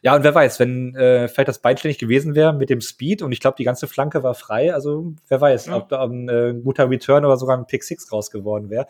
[0.02, 3.32] ja, und wer weiß, wenn äh, vielleicht das nicht gewesen wäre mit dem Speed und
[3.32, 5.76] ich glaube, die ganze Flanke war frei, also wer weiß, ja.
[5.76, 8.86] ob da ein äh, guter Return oder sogar ein Pick Six raus geworden wäre.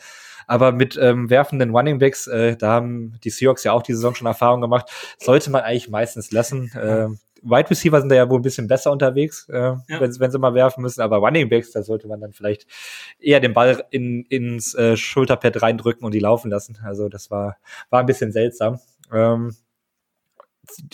[0.49, 4.14] Aber mit ähm, werfenden Running Backs, äh, da haben die Seahawks ja auch die Saison
[4.16, 6.70] schon Erfahrung gemacht, sollte man eigentlich meistens lassen.
[6.74, 7.09] Äh,
[7.49, 9.80] Wide Receiver sind da ja wohl ein bisschen besser unterwegs, äh, ja.
[9.88, 12.66] wenn, wenn sie mal werfen müssen, aber Running Backs, da sollte man dann vielleicht
[13.18, 16.78] eher den Ball in, ins äh, Schulterpad reindrücken und die laufen lassen.
[16.84, 17.57] Also das war,
[17.90, 18.80] war ein bisschen seltsam.
[19.12, 19.55] Ähm,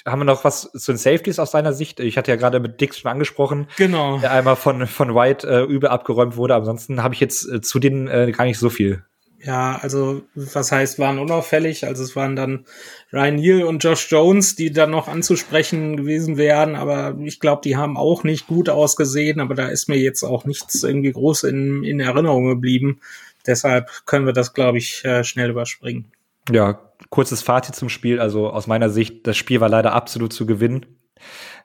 [0.06, 2.00] haben wir noch was zu den Safeties aus deiner Sicht?
[2.00, 3.68] Ich hatte ja gerade mit Dix schon angesprochen.
[3.76, 4.18] Genau.
[4.18, 6.54] Der einmal von, von White äh, übel abgeräumt wurde.
[6.54, 9.04] Ansonsten habe ich jetzt äh, zu denen äh, gar nicht so viel.
[9.44, 11.84] Ja, also was heißt, waren unauffällig.
[11.84, 12.64] Also es waren dann
[13.12, 16.76] Ryan Neal und Josh Jones, die dann noch anzusprechen gewesen wären.
[16.76, 19.40] Aber ich glaube, die haben auch nicht gut ausgesehen.
[19.40, 23.00] Aber da ist mir jetzt auch nichts irgendwie groß in, in Erinnerung geblieben.
[23.44, 26.12] Deshalb können wir das, glaube ich, äh, schnell überspringen.
[26.50, 28.20] Ja, kurzes Fazit zum Spiel.
[28.20, 30.86] Also aus meiner Sicht, das Spiel war leider absolut zu gewinnen.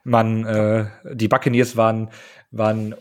[0.02, 2.10] Man, äh, die Buccaneers waren,
[2.50, 2.96] waren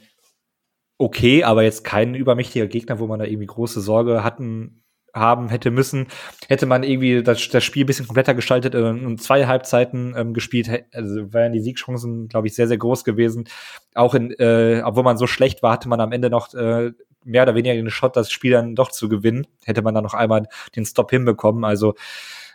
[0.97, 4.83] okay, aber jetzt kein übermächtiger Gegner, wo man da irgendwie große Sorge hatten,
[5.13, 6.07] haben hätte müssen.
[6.47, 10.33] Hätte man irgendwie das, das Spiel ein bisschen kompletter gestaltet äh, und zwei Halbzeiten ähm,
[10.33, 13.47] gespielt, also wären die Siegchancen, glaube ich, sehr, sehr groß gewesen.
[13.95, 16.91] Auch in, äh, obwohl man so schlecht war, hatte man am Ende noch äh,
[17.23, 19.47] mehr oder weniger den Shot, das Spiel dann doch zu gewinnen.
[19.65, 21.65] Hätte man dann noch einmal den Stop hinbekommen.
[21.65, 21.95] Also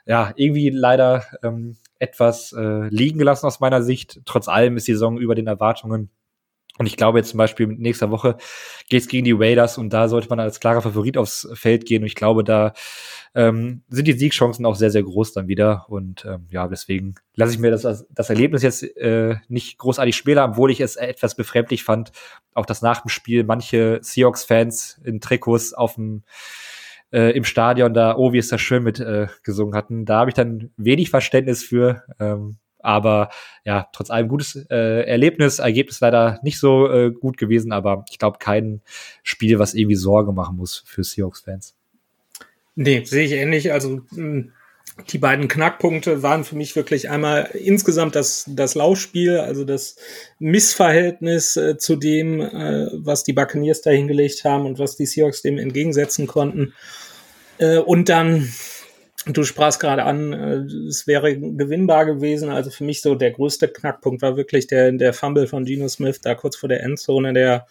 [0.07, 4.21] ja, irgendwie leider ähm, etwas äh, liegen gelassen aus meiner Sicht.
[4.25, 6.11] Trotz allem ist die Saison über den Erwartungen.
[6.79, 8.39] Und ich glaube jetzt zum Beispiel nächster Woche
[8.89, 12.03] geht's gegen die Raiders und da sollte man als klarer Favorit aufs Feld gehen.
[12.03, 12.73] Und ich glaube, da
[13.35, 15.85] ähm, sind die Siegchancen auch sehr, sehr groß dann wieder.
[15.89, 20.39] Und ähm, ja, deswegen lasse ich mir das, das Erlebnis jetzt äh, nicht großartig spielen,
[20.39, 22.11] obwohl ich es etwas befremdlich fand,
[22.55, 26.23] auch dass nach dem Spiel manche Seahawks-Fans in Trikots auf dem
[27.13, 30.07] äh, im Stadion da, oh, wie ist das schön mit äh, gesungen hatten.
[30.07, 32.03] Da habe ich dann wenig Verständnis für.
[32.19, 33.31] Ähm, aber
[33.65, 38.19] ja, trotz allem gutes äh, Erlebnis, Ergebnis leider nicht so äh, gut gewesen, aber ich
[38.19, 38.83] glaube kein
[39.23, 41.77] Spiel, was irgendwie Sorge machen muss für Seahawks-Fans.
[42.75, 43.73] Nee, sehe ich ähnlich.
[43.73, 44.47] Also mh,
[45.11, 49.97] die beiden Knackpunkte waren für mich wirklich einmal insgesamt das, das Laufspiel, also das
[50.39, 55.43] Missverhältnis äh, zu dem, äh, was die Buccaneers da hingelegt haben und was die Seahawks
[55.43, 56.75] dem entgegensetzen konnten.
[57.59, 58.53] Äh, und dann,
[59.27, 60.57] du sprachst gerade an, äh,
[60.89, 62.51] es wäre gewinnbar gewesen.
[62.51, 66.21] Also für mich so der größte Knackpunkt war wirklich der, der Fumble von Geno Smith
[66.21, 67.67] da kurz vor der Endzone, der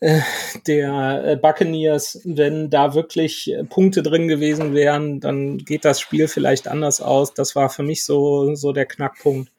[0.00, 0.20] äh,
[0.66, 6.66] der äh, Buccaneers, wenn da wirklich Punkte drin gewesen wären, dann geht das Spiel vielleicht
[6.66, 7.34] anders aus.
[7.34, 9.52] Das war für mich so, so der Knackpunkt.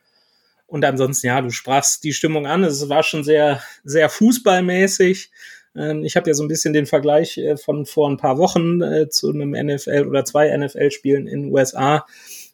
[0.68, 2.64] Und ansonsten, ja, du sprachst die Stimmung an.
[2.64, 5.32] Es war schon sehr, sehr fußballmäßig.
[5.76, 8.82] Ähm, ich habe ja so ein bisschen den Vergleich äh, von vor ein paar Wochen
[9.10, 12.06] zu einem NFL oder zwei NFL-Spielen in den USA.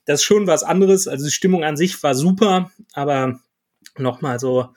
[0.06, 1.08] Das ist schon was anderes.
[1.08, 3.40] Also die Stimmung an sich war super, aber
[3.98, 4.70] nochmal so,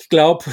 [0.00, 0.44] ich glaube,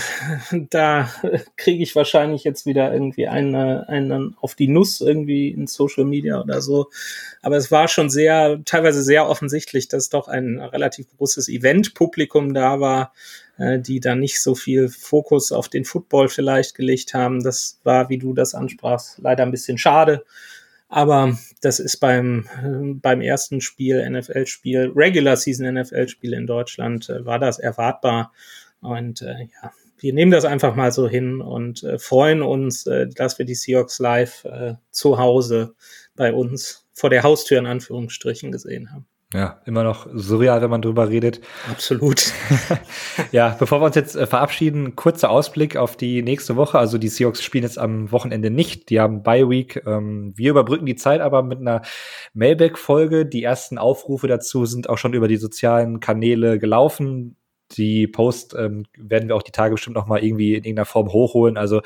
[0.69, 1.09] da
[1.55, 6.41] kriege ich wahrscheinlich jetzt wieder irgendwie eine, einen auf die Nuss irgendwie in Social Media
[6.41, 6.89] oder so.
[7.41, 12.81] Aber es war schon sehr, teilweise sehr offensichtlich, dass doch ein relativ großes Event-Publikum da
[12.81, 13.13] war,
[13.57, 17.43] äh, die da nicht so viel Fokus auf den Football vielleicht gelegt haben.
[17.43, 20.23] Das war, wie du das ansprachst, leider ein bisschen schade.
[20.89, 22.47] Aber das ist beim,
[23.01, 28.31] beim ersten Spiel, NFL-Spiel, Regular Season NFL-Spiel in Deutschland, äh, war das erwartbar.
[28.81, 33.07] Und äh, ja, wir nehmen das einfach mal so hin und äh, freuen uns, äh,
[33.07, 35.73] dass wir die Seahawks live äh, zu Hause
[36.15, 39.05] bei uns vor der Haustür in Anführungsstrichen gesehen haben.
[39.33, 41.41] Ja, immer noch surreal, wenn man drüber redet.
[41.69, 42.31] Absolut.
[43.33, 46.79] ja, bevor wir uns jetzt äh, verabschieden, kurzer Ausblick auf die nächste Woche.
[46.79, 48.89] Also die Seahawks spielen jetzt am Wochenende nicht.
[48.89, 49.83] Die haben Bye Week.
[49.85, 51.81] Ähm, wir überbrücken die Zeit aber mit einer
[52.35, 53.25] Mailback-Folge.
[53.25, 57.35] Die ersten Aufrufe dazu sind auch schon über die sozialen Kanäle gelaufen
[57.71, 61.11] die Post ähm, werden wir auch die Tage bestimmt noch mal irgendwie in irgendeiner Form
[61.11, 61.57] hochholen.
[61.57, 61.81] Also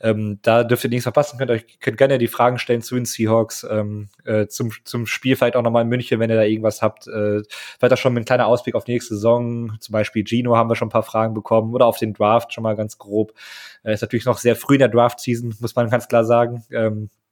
[0.00, 1.38] ähm, da dürft ihr nichts verpassen.
[1.38, 5.36] Könnt euch könnt gerne die Fragen stellen zu den Seahawks, ähm, äh, zum, zum Spiel
[5.36, 7.06] vielleicht auch noch mal in München, wenn ihr da irgendwas habt.
[7.06, 7.42] Äh,
[7.78, 9.76] vielleicht auch schon ein kleiner Ausblick auf nächste Saison.
[9.80, 12.62] Zum Beispiel Gino haben wir schon ein paar Fragen bekommen oder auf den Draft schon
[12.62, 13.32] mal ganz grob.
[13.82, 16.64] Äh, ist natürlich noch sehr früh in der Draft-Season, muss man ganz klar sagen.
[16.70, 17.23] Ähm, äh,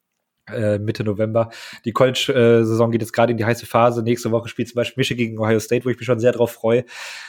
[0.79, 1.51] Mitte November.
[1.85, 4.03] Die College-Saison geht jetzt gerade in die heiße Phase.
[4.03, 6.53] Nächste Woche spielt zum Beispiel Michigan gegen Ohio State, wo ich mich schon sehr drauf
[6.53, 6.85] freue.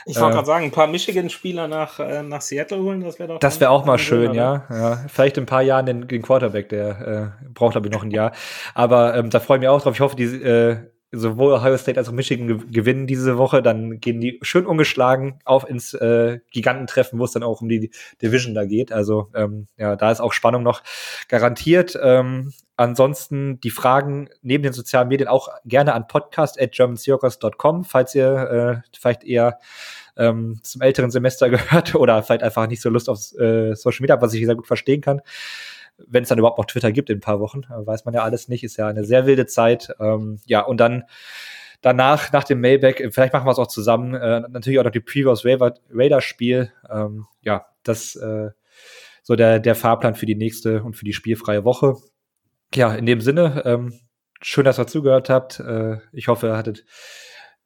[0.06, 3.30] Ich wollte äh, gerade sagen, ein paar Michigan-Spieler nach, äh, nach Seattle holen, das wäre
[3.30, 3.40] doch.
[3.40, 4.66] Das wäre auch mal schön, ja.
[4.70, 5.06] ja.
[5.08, 8.32] Vielleicht in ein paar Jahren den, den Quarterback, der äh, braucht, ich, noch ein Jahr.
[8.74, 9.94] Aber ähm, da freue ich mich auch drauf.
[9.94, 10.78] Ich hoffe, die äh,
[11.16, 15.70] sowohl Ohio State als auch Michigan gewinnen diese Woche, dann gehen die schön ungeschlagen auf
[15.70, 17.92] ins äh, Gigantentreffen, wo es dann auch um die
[18.22, 18.92] Division da geht.
[18.92, 20.82] Also ähm, ja, da ist auch Spannung noch
[21.30, 21.98] garantiert.
[22.02, 28.90] Ähm, ansonsten die Fragen neben den sozialen Medien auch gerne an podcast@germanseahawkers.com, falls ihr äh,
[28.98, 29.60] vielleicht eher
[30.18, 34.20] ähm, zum älteren Semester gehört oder vielleicht einfach nicht so Lust auf äh, Social Media,
[34.20, 35.22] was ich sehr gut verstehen kann
[35.98, 38.24] wenn es dann überhaupt noch Twitter gibt in ein paar Wochen, äh, weiß man ja
[38.24, 39.94] alles nicht, ist ja eine sehr wilde Zeit.
[40.00, 41.04] Ähm, ja, und dann
[41.82, 45.00] danach, nach dem Mailback, vielleicht machen wir es auch zusammen, äh, natürlich auch noch die
[45.00, 46.72] Previous Raiders-Spiel.
[46.90, 48.52] Ähm, ja, das äh,
[49.24, 51.96] so der, der Fahrplan für die nächste und für die spielfreie Woche.
[52.76, 53.94] Ja, in dem Sinne, ähm,
[54.42, 55.60] schön, dass ihr zugehört habt.
[55.60, 56.86] Äh, ich hoffe, ihr hattet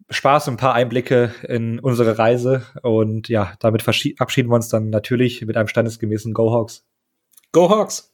[0.10, 2.64] Spaß und ein paar Einblicke in unsere Reise.
[2.84, 6.86] Und ja, damit verabschieden wir uns dann natürlich mit einem standesgemäßen Go Hawks.
[7.52, 8.14] Go Hawks!